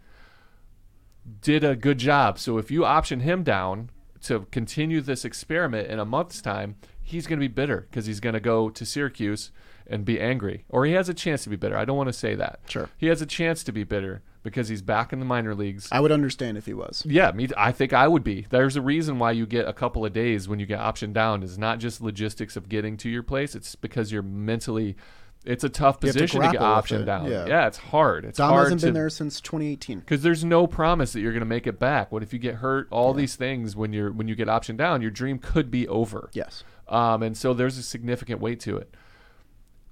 [1.43, 2.39] did a good job.
[2.39, 3.91] So if you option him down
[4.23, 8.21] to continue this experiment in a month's time, he's going to be bitter because he's
[8.21, 9.51] going to go to Syracuse
[9.87, 10.65] and be angry.
[10.69, 11.77] Or he has a chance to be bitter.
[11.77, 12.61] I don't want to say that.
[12.69, 12.89] Sure.
[12.97, 15.89] He has a chance to be bitter because he's back in the minor leagues.
[15.93, 17.05] I would understand if he was.
[17.07, 17.49] Yeah, me.
[17.57, 18.47] I think I would be.
[18.51, 21.43] There's a reason why you get a couple of days when you get optioned down.
[21.43, 23.55] Is not just logistics of getting to your place.
[23.55, 24.97] It's because you're mentally.
[25.45, 27.31] It's a tough have to position to, get optioned down.
[27.31, 27.67] yeah.
[27.67, 28.25] it's hard.
[28.25, 30.01] It's Dom hard hasn't to been there since 2018.
[30.01, 32.11] because there's no promise that you're going to make it back.
[32.11, 32.89] What if you get hurt?
[32.91, 36.29] All these things when you're when you get optioned down, your dream could be over.
[36.33, 36.65] Yes.
[36.89, 38.95] Um, and so there's a significant weight to it.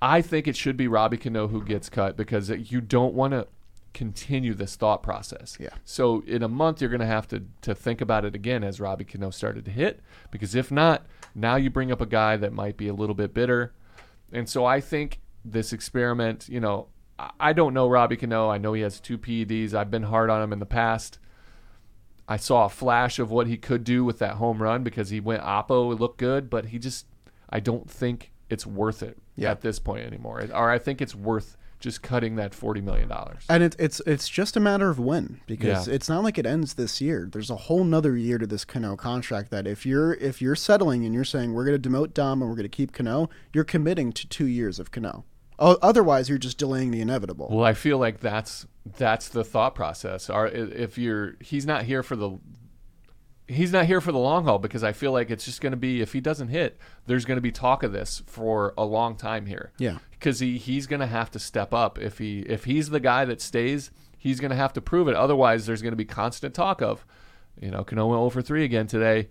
[0.00, 3.46] I think it should be Robbie Cano who gets cut because you don't want to
[3.96, 5.56] continue this thought process.
[5.58, 5.70] Yeah.
[5.84, 8.78] So in a month, you're going to have to to think about it again as
[8.78, 12.52] Robbie Cano started to hit because if not, now you bring up a guy that
[12.52, 13.72] might be a little bit bitter,
[14.32, 16.88] and so I think this experiment, you know,
[17.40, 18.50] I- don't know Robbie Cano.
[18.50, 19.72] I know he has two PEDs.
[19.74, 21.18] I've been hard on him in the past.
[22.28, 25.20] I saw a flash of what he could do with that home run because he
[25.20, 25.92] went oppo.
[25.92, 27.06] It looked good, but he just,
[27.48, 29.52] I don't think it's worth it Yeah.
[29.52, 30.44] at this point anymore.
[30.52, 33.10] Or I think it's worth just cutting that $40 million.
[33.48, 35.94] And it, it's it's just a matter of when because Yeah.
[35.94, 37.28] it's not like it ends this year.
[37.30, 39.50] There's a whole nother year to this Cano contract.
[39.50, 42.50] That if you're if you're settling and you're saying we're going to demote Dom and
[42.50, 45.24] we're going to keep Cano, you're committing to two years of Cano.
[45.58, 47.48] Otherwise, you're just delaying the inevitable.
[47.50, 48.66] Well, I feel like that's
[48.98, 50.28] that's the thought process.
[50.28, 52.38] Or if you're he's not here for the
[53.48, 55.76] he's not here for the long haul because I feel like it's just going to
[55.76, 59.16] be if he doesn't hit, there's going to be talk of this for a long
[59.16, 59.72] time here.
[59.78, 59.98] Yeah.
[60.10, 63.24] because he he's going to have to step up if he if he's the guy
[63.24, 65.14] that stays, he's going to have to prove it.
[65.14, 67.06] Otherwise, there's going to be constant talk of,
[67.60, 69.28] you know, Cano went 0 for three again today.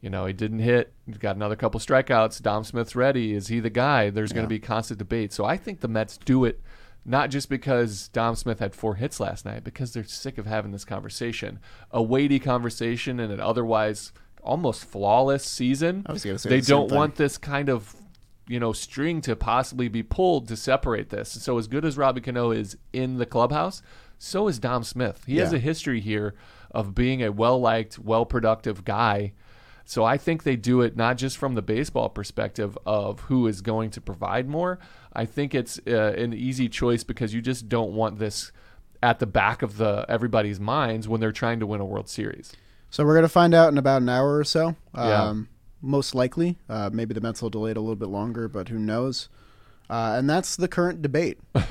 [0.00, 0.92] You know, he didn't hit.
[1.06, 2.40] He's got another couple strikeouts.
[2.40, 3.34] Dom Smith's ready.
[3.34, 4.10] Is he the guy?
[4.10, 5.32] There's going to be constant debate.
[5.32, 6.60] So I think the Mets do it
[7.08, 10.72] not just because Dom Smith had four hits last night, because they're sick of having
[10.72, 11.58] this conversation,
[11.90, 16.04] a weighty conversation, and an otherwise almost flawless season.
[16.06, 17.96] I was gonna say they the don't want this kind of
[18.46, 21.30] you know string to possibly be pulled to separate this.
[21.30, 23.82] So as good as Robbie Cano is in the clubhouse,
[24.18, 25.24] so is Dom Smith.
[25.26, 26.34] He has a history here
[26.70, 29.32] of being a well liked, well productive guy.
[29.88, 33.62] So I think they do it not just from the baseball perspective of who is
[33.62, 34.78] going to provide more.
[35.14, 38.52] I think it's uh, an easy choice because you just don't want this
[39.02, 42.52] at the back of the everybody's minds when they're trying to win a World Series.
[42.90, 44.76] So we're gonna find out in about an hour or so.
[44.94, 45.22] Yeah.
[45.22, 45.48] Um,
[45.80, 48.78] Most likely, uh, maybe the Mets will delay it a little bit longer, but who
[48.78, 49.30] knows?
[49.90, 51.38] Uh, and that's the current debate.
[51.54, 51.62] uh,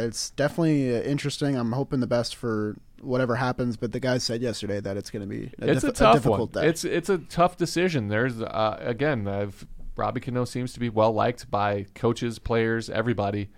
[0.00, 1.56] it's definitely uh, interesting.
[1.56, 3.76] I'm hoping the best for whatever happens.
[3.76, 6.14] But the guys said yesterday that it's going to be a, it's dif- a tough
[6.14, 6.64] difficult one.
[6.64, 6.68] day.
[6.70, 8.08] It's it's a tough decision.
[8.08, 9.50] There's uh, again, uh,
[9.96, 13.50] Robbie Cano seems to be well liked by coaches, players, everybody.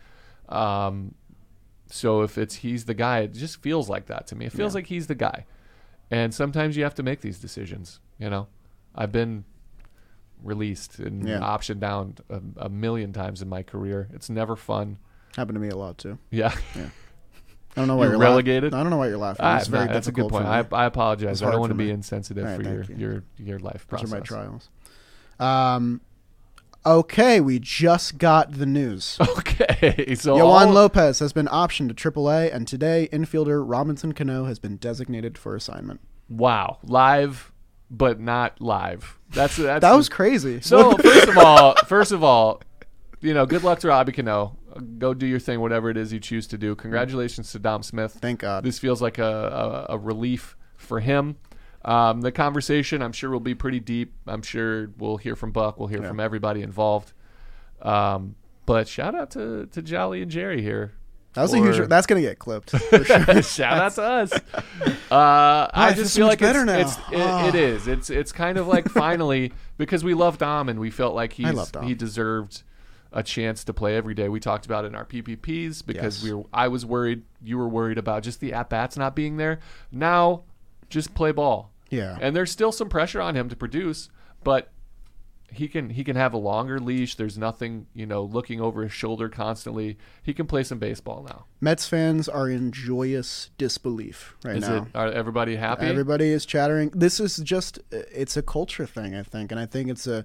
[0.49, 1.15] Um,
[1.87, 4.47] so if it's he's the guy, it just feels like that to me.
[4.47, 4.79] It feels Yeah.
[4.79, 5.47] like he's the guy.
[6.11, 8.01] And sometimes you have to make these decisions.
[8.19, 8.49] You know,
[8.95, 9.45] I've been
[10.43, 11.38] released and Yeah.
[11.40, 14.09] optioned down a, a million times in my career.
[14.12, 14.99] It's never fun.
[15.36, 16.18] happened to me a lot too.
[16.30, 16.55] Yeah.
[16.76, 16.88] Yeah.
[17.76, 18.74] I don't know why You're you're, relegated?
[18.74, 19.45] I don't know why you're laughing.
[19.45, 20.45] Ah, nah, that's a good point.
[20.47, 21.43] I, I apologize.
[21.43, 22.97] I don't want to be insensitive right, for your, you.
[22.97, 24.12] your your life Those process.
[24.12, 24.68] are my trials.
[25.40, 26.01] Um,
[26.84, 29.18] okay, we just got the news.
[29.62, 34.45] Okay, so Yoan all- Lopez has been optioned to AAA, and today infielder Robinson Cano
[34.47, 36.01] has been designated for assignment.
[36.28, 37.52] wow, live,
[37.93, 39.18] but not live.
[39.30, 40.61] That's that's That was crazy.
[40.62, 40.97] so.
[40.97, 42.61] first of all, first of all,
[43.20, 44.57] you know, good luck to Robbie Cano.
[44.99, 46.74] Go do your thing, whatever it is you choose to do.
[46.74, 48.12] Congratulations to Dom Smith.
[48.20, 48.64] Thank God.
[48.64, 51.36] This feels like a, a, a relief for him.
[51.84, 54.14] Um, the conversation, I'm sure, will be pretty deep.
[54.26, 55.78] I'm sure we'll hear from Buck.
[55.78, 56.09] We'll hear Yeah.
[56.09, 57.12] from everybody involved.
[57.82, 60.93] Um, but shout out to, to Jolly and Jerry here.
[61.34, 61.88] that was a huge.
[61.88, 62.70] That's gonna get clipped.
[62.70, 63.43] For sure.
[63.43, 64.32] Shout out to us.
[65.13, 67.49] Uh, I it just feel like it's, it's it, Ah.
[67.49, 67.87] it is.
[67.87, 71.87] It's it's kind of like finally because we love Dom and we felt like Dom.
[71.87, 72.63] he deserved
[73.13, 74.29] a chance to play every day.
[74.31, 76.25] We talked about it in our PPPs because Yes.
[76.25, 79.37] we were I was worried, you were worried about just the at bats not being
[79.37, 79.61] there.
[79.91, 80.45] Now,
[80.89, 81.71] just play ball.
[81.91, 82.17] Yeah.
[82.21, 84.09] And there's still some pressure on him to produce,
[84.45, 84.71] but
[85.53, 87.15] he can he can have a longer leash.
[87.15, 89.99] There's nothing, you know, looking over his shoulder constantly.
[90.23, 91.45] He can play some baseball now.
[91.61, 94.77] Mets fans are in joyous disbelief right Is now.
[94.77, 95.87] it are everybody happy?
[95.87, 96.91] Everybody is chattering.
[96.95, 100.25] This is just it's a culture thing, I think, and I think it's a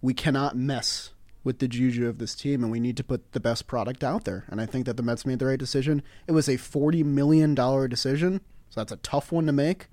[0.00, 1.12] we cannot mess
[1.42, 4.24] with the juju of this team, and we need to put the best product out
[4.24, 4.44] there.
[4.48, 6.02] And I think that the Mets made the right decision.
[6.26, 9.88] It was a forty million dollar decision, so that's a tough one to make.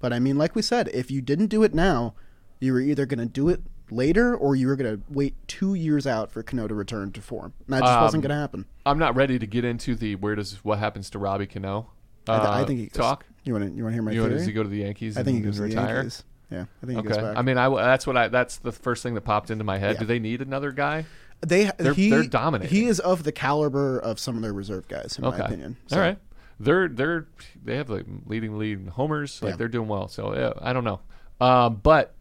[0.00, 2.14] But I mean, like we said, if you didn't do it now,
[2.58, 5.74] you were either going to do it later or you were going to wait two
[5.74, 7.52] years out for Cano to return to form.
[7.66, 8.64] And that just Um, wasn't going to happen.
[8.86, 11.90] I'm not ready to get into the where does what happens to Robbie Cano.
[12.26, 13.26] I, th- uh, I think he goes, talk.
[13.44, 14.34] You want to you want to hear my You theory?
[14.34, 15.18] does he go to the Yankees?
[15.18, 15.94] I think he goes to and the retire?
[15.96, 16.24] Yankees.
[16.50, 17.20] Yeah, I think he goes Okay.
[17.26, 17.36] back.
[17.36, 19.76] I mean, I w- that's what I that's the first thing that popped into my
[19.78, 19.94] head.
[19.94, 20.00] Yeah.
[20.00, 21.04] Do they need another guy?
[21.46, 22.74] They They're- he, they're dominating.
[22.74, 25.38] He is of the caliber of some of their reserve guys, in Okay.
[25.38, 25.76] my opinion.
[25.88, 26.18] So, All right.
[26.58, 27.26] They're they're
[27.62, 29.42] they have like leading lead homers.
[29.42, 29.56] Like Yeah.
[29.56, 30.08] they're doing well.
[30.08, 31.00] So yeah, I don't know.
[31.40, 32.14] Um, but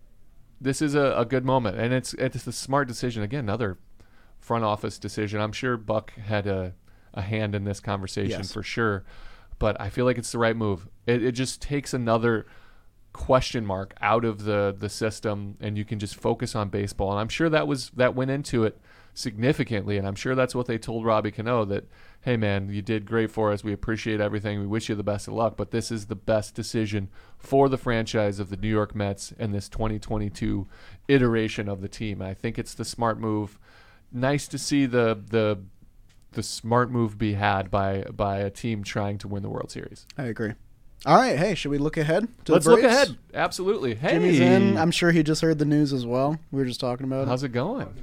[0.64, 3.22] this is a, a good moment, and it's it's a smart decision.
[3.24, 3.78] Again, another
[4.40, 5.40] front office decision.
[5.40, 6.74] I'm sure Buck had a
[7.14, 8.52] a hand in this conversation Yes.
[8.52, 9.04] for sure.
[9.60, 10.88] But I feel like it's the right move.
[11.06, 12.48] It, it just takes another
[13.14, 17.20] question mark out of the the system and you can just focus on baseball and
[17.20, 18.80] I'm sure that was that went into it
[19.14, 21.88] significantly and I'm sure that's what they told Robbie Cano that
[22.24, 25.28] hey man you did great for us we appreciate everything we wish you the best
[25.28, 28.96] of luck but this is the best decision for the franchise of the New York
[28.96, 30.68] Mets and this 2022
[31.08, 33.60] iteration of the team I think it's the smart move
[34.12, 35.60] nice to see the the
[36.34, 40.06] the smart move be had by by a team trying to win the World Series.
[40.18, 40.54] I agree.
[41.06, 42.28] All right, hey, should we look ahead?
[42.46, 43.18] To Let's look ahead.
[43.34, 43.96] Absolutely.
[43.96, 44.78] Hey, Jimmy's in.
[44.78, 46.40] I'm sure he just heard the news as well.
[46.52, 47.28] We were just talking about it.
[47.28, 47.94] How's it going?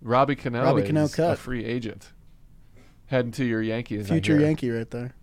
[0.00, 1.38] Robbie Cano Robbie Cano a cut.
[1.38, 2.12] free agent.
[3.06, 4.08] Heading to your Yankees.
[4.08, 4.38] Future.
[4.40, 5.14] Yankee right there.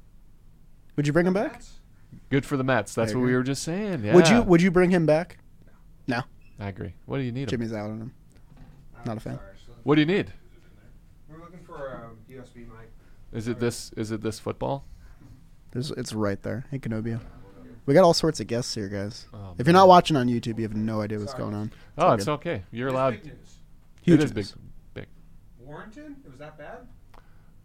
[0.96, 1.62] Would you bring him back?
[2.30, 2.94] Good for the Mets.
[2.96, 4.04] That's I what we were just saying.
[4.04, 4.14] Yeah.
[4.14, 5.38] Would you Would you bring him back?
[6.08, 6.22] No,
[6.60, 6.94] I agree.
[7.06, 7.44] What do you need?
[7.44, 7.50] him?
[7.50, 8.14] Jimmy's out on him.
[9.06, 9.40] Not a fan.
[9.84, 10.32] What do you need?
[11.30, 12.92] We're looking for a um, USB mic.
[13.32, 13.92] Is it this?
[13.98, 14.86] Is it this football?
[15.72, 16.66] There's, it's right there.
[16.70, 17.20] Hey, Canobio.
[17.86, 19.26] We got all sorts of guests here, guys.
[19.34, 21.74] Oh, if you're not watching on YouTube, you have no idea what's going on.
[21.98, 22.32] Oh, all it's good.
[22.34, 22.64] okay.
[22.72, 23.14] You're It's allowed.
[23.16, 23.56] Big news.
[24.04, 24.46] Huge it is big.
[24.94, 25.08] Big.
[25.60, 26.16] Warrington?
[26.24, 26.88] It was that bad?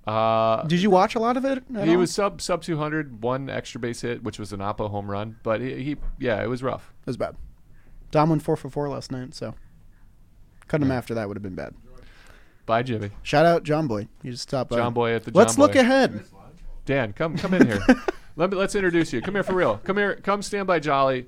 [0.09, 1.63] Uh, Did you watch a lot of it?
[1.77, 1.99] at he all?
[2.01, 5.37] was sub sub 200, one extra base hit, which was an Oppo home run.
[5.43, 6.93] But he, he yeah, it was rough.
[7.03, 7.37] It was bad.
[8.11, 9.55] Dom went four for four last night, so
[10.67, 11.75] cutting him after that would have been bad.
[12.65, 13.11] Bye, Jimmy.
[13.23, 14.09] Shout out Jomboy.
[14.23, 14.77] You just stopped by.
[14.79, 16.25] Jomboy at the Let's John look ahead.
[16.87, 17.81] Dan, come come in here.
[18.37, 19.21] Let me, let's introduce you.
[19.21, 19.79] Come here for real.
[19.85, 20.15] Come here.
[20.15, 21.27] Come stand by Jolly.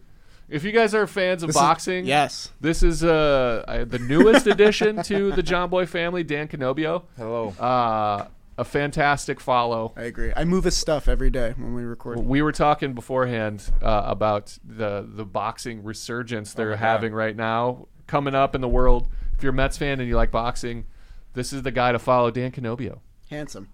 [0.49, 2.53] If you guys are fans of This is- boxing, yes.
[2.61, 6.23] this is uh, uh, the newest addition to the Jomboy family.
[6.23, 7.49] Dan Canobio, Hello.
[7.59, 8.27] uh,
[8.61, 9.93] a fantastic follow.
[9.97, 10.33] I agree.
[10.37, 12.19] I move his stuff every day when we record.
[12.21, 16.79] We were talking beforehand uh, about the the boxing resurgence they're my God.
[16.81, 19.09] having right now, coming up in the world.
[19.37, 20.85] If you're a Mets fan and you like boxing,
[21.33, 22.31] this is the guy to follow.
[22.31, 22.99] Dan Canobio,
[23.31, 23.71] Handsome.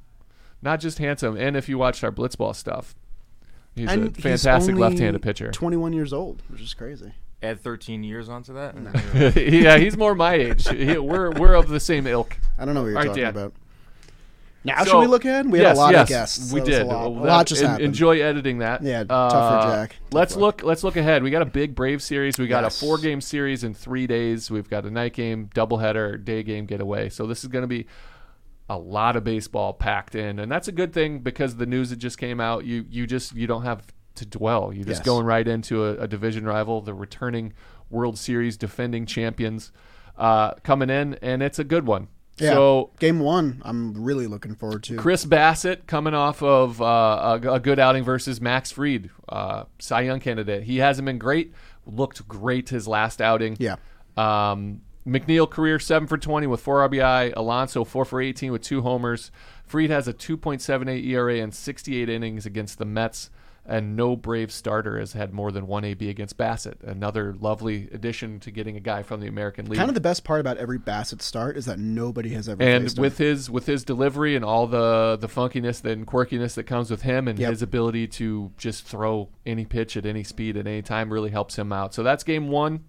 [0.63, 2.95] not just handsome, and if you watched our blitzball stuff,
[3.75, 5.51] he's and a fantastic only left-handed pitcher.
[5.51, 7.13] 21 years old, which is crazy.
[7.43, 8.75] Add 13 years onto that.
[9.37, 10.69] yeah, he's more my age.
[10.69, 12.39] He- we're we're of the same ilk.
[12.57, 13.31] I don't know what you're All right, talking Dan.
[13.37, 13.53] about.
[14.67, 15.51] Now, So- should we look ahead?
[15.51, 16.53] We yes, had a lot yes, of guests.
[16.53, 16.83] We That did.
[16.83, 17.85] A lot, Well, a lot just en- happened.
[17.87, 18.83] Enjoy editing that.
[18.83, 19.91] Yeah, tough for Uh, Jack.
[19.91, 20.63] Tough Let's look.
[20.63, 21.23] Let's look ahead.
[21.23, 22.39] We got a big Brave series.
[22.39, 22.77] We got Yes.
[22.83, 24.51] a four game series in three days.
[24.51, 27.09] We've got a night game, doubleheader, day game getaway.
[27.09, 27.87] So this is going to be
[28.69, 31.97] a lot of baseball packed in, and that's a good thing because the news that
[32.01, 32.65] just came out.
[32.65, 33.83] You you just you don't have
[34.17, 34.73] to dwell.
[34.73, 35.07] You're just Yes.
[35.07, 37.53] going right into a, a division rival, the returning
[37.91, 39.71] World Series defending champions,
[40.19, 42.09] uh, coming in, and it's a good one.
[42.39, 42.51] Yeah.
[42.51, 44.97] So Game one, I'm really looking forward to.
[44.97, 50.03] Chris Bassitt coming off of uh, a, a good outing versus Max Fried, uh, Cy
[50.03, 50.65] Young candidate.
[50.65, 51.53] He hasn't been great.
[51.87, 53.57] Looked great his last outing.
[53.59, 53.77] Yeah.
[54.17, 57.33] Um, McNeil career seven for twenty with four RBI.
[57.37, 59.31] Alonso four for eighteen with two homers.
[59.65, 63.31] Fried has a two point seven eight ERA and sixty eight innings against the Mets.
[63.69, 66.85] And no Brave starter has had more than one AB against Bassitt.
[66.85, 70.23] Another lovely addition to getting a guy from the American League Kind of the best
[70.23, 73.03] part about every Bassitt start is that nobody has ever and faced him.
[73.03, 77.03] with his with his delivery and all the the funkiness and quirkiness that comes with
[77.03, 77.51] him and Yep.
[77.51, 81.59] his ability to just throw any pitch at any speed at any time really helps
[81.59, 81.93] him out.
[81.93, 82.85] So that's game one.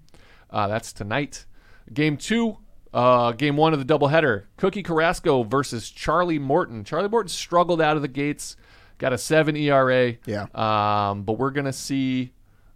[0.51, 1.45] Uh, that's tonight.
[1.91, 2.57] Game two.
[2.93, 4.43] Uh, game one of the doubleheader.
[4.57, 6.83] Cookie Carrasco versus Charlie Morton.
[6.83, 8.55] Charlie Morton struggled out of the gates.
[8.97, 10.15] Got a seven ERA.
[10.25, 10.47] Yeah.
[10.53, 12.31] Um, but we're gonna see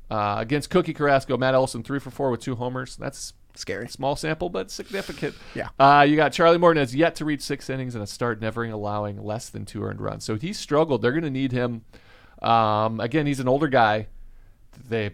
[0.10, 2.96] uh, against Cookie Carrasco, Matt Olson three for four with two homers.
[2.96, 3.88] That's Scary.
[3.90, 5.36] Small sample, but significant.
[5.56, 5.70] Yeah.
[5.80, 8.64] Uh, you got Charlie Morton has yet to reach six innings and a start, never
[8.64, 10.24] allowing less than two earned runs.
[10.24, 11.02] So he struggled.
[11.02, 11.84] They're going to need him.
[12.42, 14.08] Um, again, he's an older guy.
[14.88, 15.12] They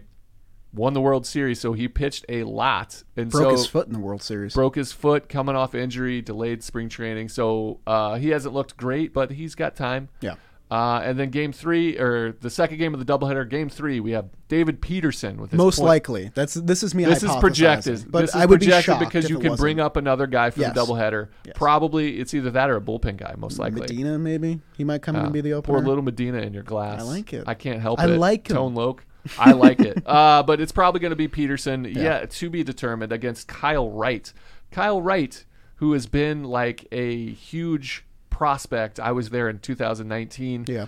[0.72, 3.02] won the World Series, so he pitched a lot.
[3.16, 4.54] And Broke so his foot in the World Series.
[4.54, 7.28] broke his foot coming off injury, delayed spring training.
[7.30, 10.08] So uh, he hasn't looked great, but he's got time.
[10.20, 10.34] Yeah.
[10.70, 14.10] Uh, and then game three, or the second game of the doubleheader, game three, we
[14.10, 16.30] have David Peterson with his Most point- likely.
[16.34, 17.06] That's this is me.
[17.06, 18.04] this is projected.
[18.10, 19.60] but this is I would be projected shocked because you can wasn't.
[19.60, 20.74] bring up another guy for Yes.
[20.74, 21.28] the doubleheader.
[21.46, 21.54] Yes.
[21.56, 23.80] Probably it's either that or a bullpen guy, most likely.
[23.80, 24.18] Medina.
[24.18, 25.74] Maybe he might come in Uh, and be the opener.
[25.78, 27.00] Pour a little Medina in your glass.
[27.00, 27.44] I like it.
[27.46, 28.18] I can't help I it.
[28.18, 28.56] like him.
[28.56, 29.04] Tone Loc.
[29.38, 30.02] I like it.
[30.06, 31.84] Uh, but it's probably going to be Peterson.
[31.84, 32.26] Yeah.
[32.26, 34.32] to be determined against Kyle Wright.
[34.70, 35.44] Kyle Wright,
[35.76, 38.04] who has been like a huge
[38.38, 39.00] prospect.
[39.00, 40.86] I was there in 2019 yeah.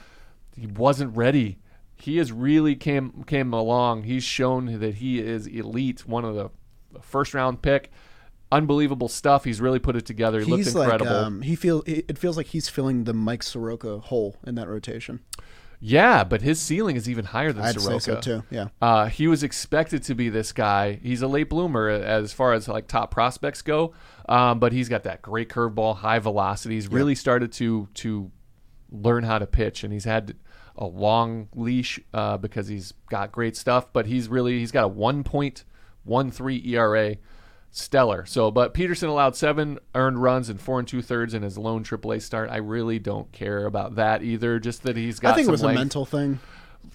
[0.57, 1.59] he wasn't ready.
[1.97, 4.05] He has really came came along.
[4.05, 6.07] He's shown that he is elite.
[6.07, 6.49] One of the
[7.01, 7.91] first round pick.
[8.53, 9.45] Unbelievable stuff.
[9.45, 10.41] He's really put it together.
[10.41, 11.25] He He's looked like incredible.
[11.25, 14.69] um, he feel it it feels like he's filling the Mike Soroka hole in that
[14.69, 15.21] rotation.
[15.83, 18.01] yeah, but his ceiling is even higher than I'd Soroka.
[18.01, 18.43] say so too.
[18.51, 18.69] Yeah.
[18.83, 20.99] Uh, he was expected to be this guy.
[21.03, 23.93] He's a late bloomer as far as like top prospects go,
[24.31, 26.76] um, but he's got that great curveball, high velocity.
[26.76, 28.31] He's really started to to
[28.91, 30.37] learn how to pitch, and he's had
[30.76, 33.93] a long leash uh, because he's got great stuff.
[33.93, 35.64] But he's really he's got a one point
[36.05, 37.16] one three ERA,
[37.72, 38.24] stellar.
[38.24, 41.83] So, but Peterson allowed seven earned runs and four and two thirds in his lone
[41.83, 42.51] AAA start.
[42.51, 44.61] I really don't care about that either.
[44.61, 45.33] Just that he's got.
[45.33, 46.39] I think it was a mental thing.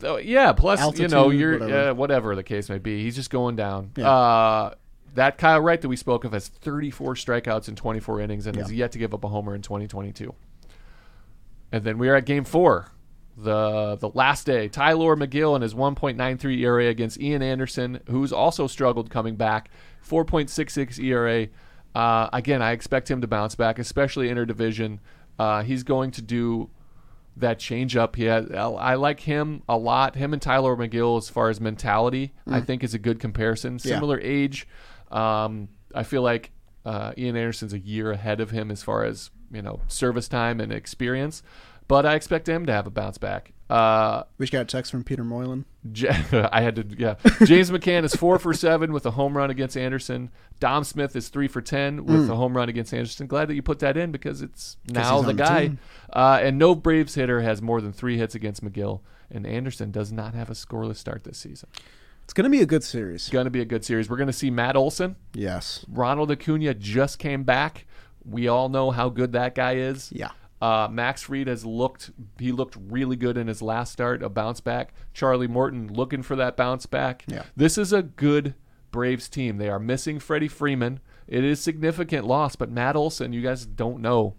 [0.03, 0.51] Oh, yeah.
[0.53, 1.89] Plus, you know, you're whatever.
[1.89, 3.03] Uh, whatever the case may be.
[3.03, 3.91] He's just going down.
[3.95, 4.09] Yeah.
[4.09, 4.73] Uh,
[5.15, 8.71] that Kyle Wright that we spoke of has 34 strikeouts in 24 innings and has
[8.71, 8.77] Yeah.
[8.79, 10.33] yet to give up a homer in 2022.
[11.71, 12.91] And then we are at Game Four,
[13.37, 14.67] the the last day.
[14.69, 19.69] Tylor Megill and his 1.93 ERA against Ian Anderson, who's also struggled coming back.
[20.07, 21.47] 4.66 ERA.
[21.93, 24.99] Uh, again, I expect him to bounce back, especially in the interdivision.
[25.39, 26.69] Uh, he's going to do
[27.37, 28.15] that change up.
[28.15, 30.15] He has, I like him a lot.
[30.15, 33.77] Him and Tylor Megill, as far as mentality, I think is a good comparison.
[33.77, 33.85] Mm.
[33.85, 33.95] Yeah.
[33.95, 34.67] Similar age.
[35.15, 36.51] Um, I feel like
[36.85, 40.59] uh, Ian Anderson's a year ahead of him as far as you know service time
[40.59, 41.41] and experience.
[41.87, 43.53] But I expect him to have a bounce back.
[43.69, 45.65] Uh, We just got a text from Peter Moylan.
[45.91, 46.09] J-
[46.51, 47.15] I had to, yeah.
[47.45, 50.31] James McCann is four for seven with a home run against Anderson.
[50.59, 53.27] Dom Smith is three for ten with a home run against Anderson.
[53.27, 55.71] Glad that you put that in because it's now the on the guy.
[56.11, 59.01] uh, and no Braves hitter has more than three hits against Megill.
[59.29, 61.69] And Anderson does not have a scoreless start this season.
[62.25, 63.21] It's going to be a good series.
[63.21, 64.09] It's going to be a good series.
[64.09, 65.15] We're going to see Matt Olson.
[65.33, 65.85] Yes.
[65.87, 67.85] Ronald Acuna just came back.
[68.25, 70.11] We all know how good that guy is.
[70.11, 70.31] Yeah.
[70.59, 72.09] Uh, Max Fried has looked.
[72.39, 74.23] He looked really good in his last start.
[74.23, 74.93] A bounce back.
[75.13, 77.23] Charlie Morton looking for that bounce back.
[77.27, 77.43] Yeah.
[77.55, 78.55] This is a good
[78.89, 79.57] Braves team.
[79.57, 81.01] They are missing Freddie Freeman.
[81.27, 84.35] It is significant loss, but Matt Olson, you guys don't know.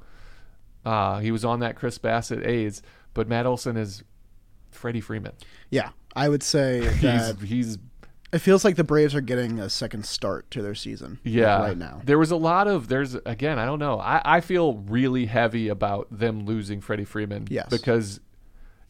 [0.84, 2.82] Uh, he was on that Chris Bassitt A's,
[3.14, 4.02] but Matt Olson is
[4.70, 5.32] Freddie Freeman.
[5.70, 5.90] Yeah.
[6.16, 7.78] I would say He's that he's
[8.32, 11.20] it feels like the Braves are getting a second start to their season.
[11.22, 11.60] Yeah.
[11.60, 12.02] right now.
[12.04, 14.00] There was a lot of there's again, I don't know.
[14.00, 17.46] I, I feel really heavy about them losing Freddie Freeman.
[17.50, 17.68] Yes.
[17.70, 18.20] Because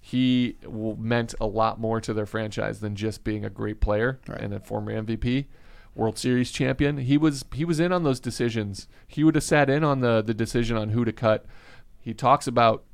[0.01, 4.41] he meant a lot more to their franchise than just being a great player Right.
[4.41, 5.47] and a former MVP,
[5.95, 6.99] World Series champion.
[6.99, 8.87] He was he was in on those decisions.
[9.07, 11.45] He would have sat in on the the decision on who to cut.
[12.01, 12.85] He talks about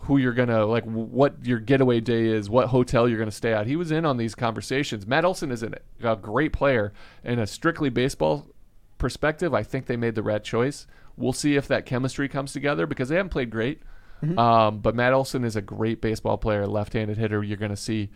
[0.00, 3.66] who you're gonna like what your getaway day is what hotel you're gonna stay at.
[3.66, 5.06] He was in on these conversations.
[5.06, 6.92] Matt olson is an, a great player.
[7.24, 8.46] In a strictly baseball
[8.98, 10.86] perspective i think they made the right choice.
[11.16, 13.82] We'll see if that chemistry comes together because they haven't played great.
[14.38, 17.42] Um, but matt olson is a great baseball player left-handed hitter.
[17.42, 18.10] You're gonna see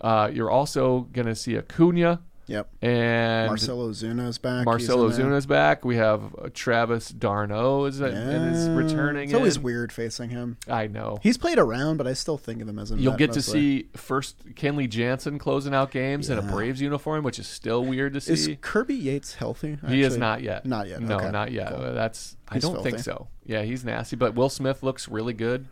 [0.00, 2.68] uh, you're also gonna see acuna Yep.
[2.80, 4.64] and Marcell Ozuna's back.
[4.64, 5.32] Marcelo He's in there.
[5.32, 5.84] Zuna's back.
[5.84, 9.24] We have uh, Travis d'Arnaud is, and is returning.
[9.24, 9.62] It's always in.
[9.62, 10.56] weird facing him.
[10.66, 11.18] I know.
[11.22, 12.96] He's played around, but I still think of him as a.
[12.96, 17.38] You'll get to see first Kenley Jansen closing out games in a Braves uniform, which
[17.38, 18.32] is still weird to see.
[18.32, 18.50] Is.
[18.60, 19.78] Kirby Yates healthy?
[19.86, 20.64] he is not yet.
[20.64, 21.02] Not yet.
[21.02, 21.30] No, Okay.
[21.30, 21.68] not yet.
[21.68, 21.84] Cool.
[21.84, 23.28] Uh, That's I He's don't think so.
[23.44, 24.16] Yeah, he's nasty.
[24.16, 25.66] But Will Smith looks really good.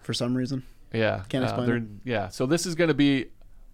[0.00, 0.64] For some reason.
[0.92, 2.00] Yeah, Can't uh, explain.
[2.04, 3.26] Yeah, so this is going to be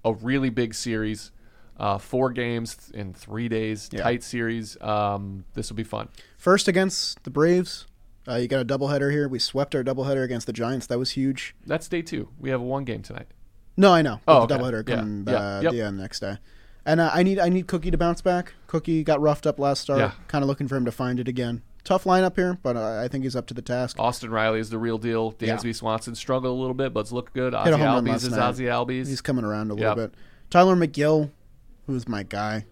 [0.04, 1.30] a really big series.
[1.79, 4.03] Uh, four games in three days, Yeah.
[4.03, 4.76] tight series.
[4.83, 6.09] Um, this will be fun.
[6.37, 7.87] First against the Braves.
[8.26, 9.29] Uh, you got a doubleheader here.
[9.29, 10.87] We swept our doubleheader against the Giants.
[10.89, 11.55] That was huge.
[11.66, 12.29] That's day two.
[12.39, 13.29] We have one game tonight.
[13.76, 14.20] No, I know.
[14.26, 15.37] Oh, But the doubleheader coming Yeah.
[15.37, 15.72] uh, Yep.
[15.74, 16.39] yeah, next day.
[16.85, 18.55] And uh, I need I need Cookie to bounce back.
[18.66, 20.01] Cookie got roughed up last start.
[20.01, 20.12] Yeah.
[20.26, 21.62] Kind of looking for him to find it again.
[21.85, 23.97] Tough lineup here, but uh, I think he's up to the task.
[23.99, 25.35] Austin Riley is the real deal.
[25.39, 25.57] Yeah.
[25.57, 27.53] Dansby Swanson struggled a little bit, but it's looked good.
[27.55, 28.33] Ozzy a Albies is.
[28.37, 29.07] Ozzie Albies.
[29.07, 29.81] He's coming around a Yep.
[29.81, 30.14] little bit.
[30.51, 31.31] Tylor Megill,
[31.89, 32.66] who's my guy.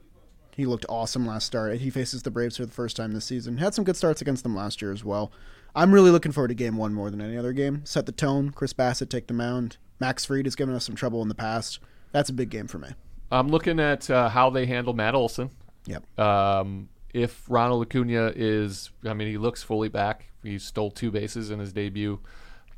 [0.55, 1.79] He looked awesome last start.
[1.79, 3.57] He faces the Braves for the first time this season.
[3.59, 5.33] Had some good starts against them last year as well.
[5.75, 7.85] I'm really looking forward to game one more than any other game.
[7.85, 8.51] Set the tone.
[8.51, 9.79] Chris Bassitt take the mound.
[10.01, 11.81] Max Fried has given us some trouble in the past.
[12.13, 12.89] That's a big game for me.
[13.31, 15.51] I'm looking at uh, how they handle Matt Olson.
[15.87, 16.19] Yep.
[16.19, 20.31] Um, if Ronald Acuna is, I mean, he looks fully back.
[20.43, 22.21] He stole two bases in his debut.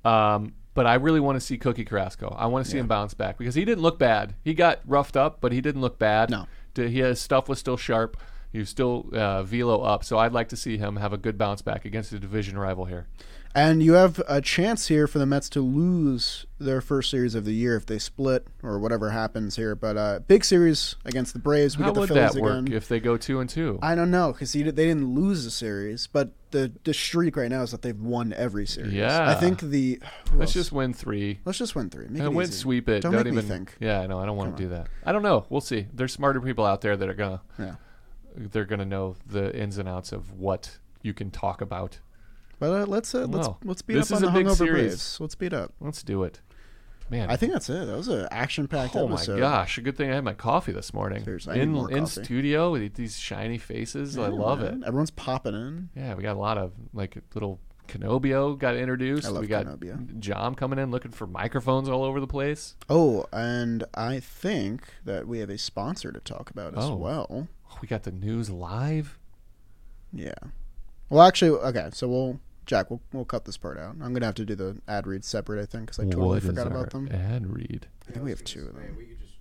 [0.05, 2.37] Um, but I really want to see Cookie Carrasco.
[2.39, 4.37] I want to see him bounce back because he didn't look bad.
[4.45, 6.31] He got roughed up, but he didn't look bad.
[6.31, 6.47] No.
[6.76, 8.16] He, his stuff was still sharp.
[8.53, 10.05] He was still uh, velo up.
[10.05, 12.85] So I'd like to see him have a good bounce back against a division rival
[12.85, 13.09] here.
[13.55, 17.44] And you have a chance here for the Mets to lose their first series of
[17.44, 19.74] the year if they split or whatever happens here.
[19.74, 21.76] But uh, big series against the Braves.
[21.76, 22.72] We How get the would Phillies that work again.
[22.72, 23.78] if they go two and two?
[23.82, 27.62] I don't know because they didn't lose a series, but the the streak right now
[27.62, 28.92] is that they've won every series.
[28.92, 29.28] Yeah.
[29.28, 29.99] I think the
[30.32, 30.53] Let's else?
[30.53, 31.40] just win three.
[31.44, 32.05] let's just win three.
[32.09, 32.53] Make And it win, easy.
[32.59, 33.01] sweep it.
[33.01, 33.74] Don't, Don't, even think.
[33.80, 34.18] Yeah, I know.
[34.20, 34.88] I don't want Come to do that.
[35.05, 35.46] I don't know.
[35.49, 35.86] We'll see.
[35.92, 37.74] There's smarter people out there that are gonna Yeah,
[38.36, 41.99] they're gonna know the ins and outs of what you can talk about.
[42.59, 44.46] But uh, let's uh, let's Well, let's beat this up is on a the big
[44.46, 44.72] hungover series.
[44.90, 45.20] Braves.
[45.20, 45.72] Let's beat up.
[45.80, 46.40] Let's do it,
[47.11, 47.30] man.
[47.30, 47.86] I think that's it.
[47.86, 49.78] That was an action packed Oh my gosh!
[49.78, 51.24] A good thing I had my coffee this morning.
[51.24, 52.24] Seriously, in in coffee.
[52.24, 54.18] studio with these shiny faces.
[54.18, 54.82] I love man.
[54.82, 54.86] it.
[54.86, 55.88] Everyone's popping in.
[55.96, 59.26] Yeah, we got a lot of like little Canobio got introduced.
[59.26, 60.20] I love we got Canobio.
[60.20, 62.74] Jom coming in looking for microphones all over the place.
[62.90, 66.96] Oh, and I think that we have a sponsor to talk about as Oh.
[66.96, 67.48] well.
[67.80, 69.18] We got the news live.
[70.12, 70.34] Yeah.
[71.09, 71.88] Well, actually, okay.
[71.92, 72.88] So we'll Jack.
[72.90, 73.96] We'll we'll cut this part out.
[74.00, 75.60] I'm gonna have to do the ad read separate.
[75.60, 77.08] I think because I totally What is forgot our about them.
[77.10, 77.88] ad read?
[78.08, 78.94] I think we have two of them.
[78.96, 79.34] We could just,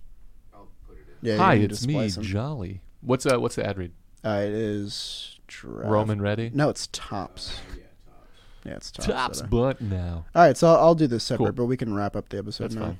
[0.52, 1.28] I'll put it in.
[1.28, 1.36] Yeah.
[1.36, 2.24] Hi, it's me, splice 'em.
[2.24, 2.80] Jolly.
[3.02, 3.92] What's uh what's the ad read?
[4.24, 5.88] Uh, it is draft.
[5.88, 6.50] Roman ready?
[6.52, 7.60] No, it's Topps.
[7.76, 8.30] Yeah, Topps.
[8.64, 9.06] Yeah, it's Topps.
[9.06, 10.24] Topps that are- butt now.
[10.34, 11.52] All right, so I'll, I'll do this separate, Cool.
[11.52, 12.80] but we can wrap up the episode That's now.
[12.82, 12.98] fine.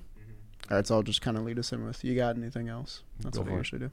[0.71, 3.03] All right, so I'll just kind of lead us in with you got anything else?
[3.21, 3.59] That's Go what for I it.
[3.61, 3.91] usually do.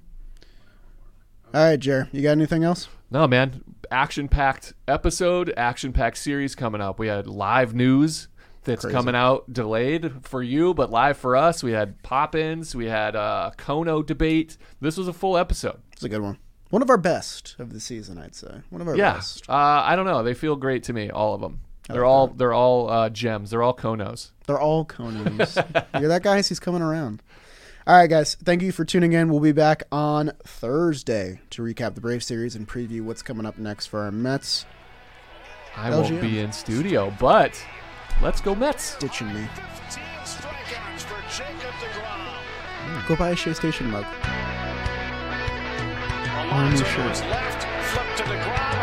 [1.53, 2.89] All right, Jer, you got anything else?
[3.15, 3.63] No, man.
[3.89, 6.99] Action packed episode, action packed series coming up.
[6.99, 8.27] We had live news
[8.65, 8.93] that's Crazy.
[8.93, 11.63] coming out delayed for you, but live for us.
[11.63, 14.57] We had pop ins, we had a Kono debate.
[14.81, 15.79] This was a full episode.
[15.93, 16.39] It's a good one.
[16.71, 18.51] One of our best of the season, I'd say.
[18.69, 19.13] One of our Yeah.
[19.13, 19.49] best.
[19.49, 20.21] Uh, I don't know.
[20.21, 21.61] They feel great to me, all of them.
[21.87, 23.49] They're all they're all uh, gems.
[23.51, 24.31] They're all konos.
[24.45, 25.55] They're all Conans.
[25.93, 26.49] you hear that, guys?
[26.49, 27.23] He's coming around.
[27.87, 28.33] All right, guys.
[28.43, 29.29] Thank you for tuning in.
[29.29, 33.59] We'll be back on Thursday to recap the Brave series and preview what's coming up
[33.59, 34.65] next for our Mets.
[35.75, 37.63] I won't be in studio, but
[38.23, 38.95] let's go Mets.
[38.95, 39.47] Ditching me.
[39.85, 43.07] 15 strikeouts for Jacob DeGrom.
[43.07, 44.05] Go buy a Shea Station mug.
[46.49, 47.13] Alonso sure.
[47.13, 48.74] to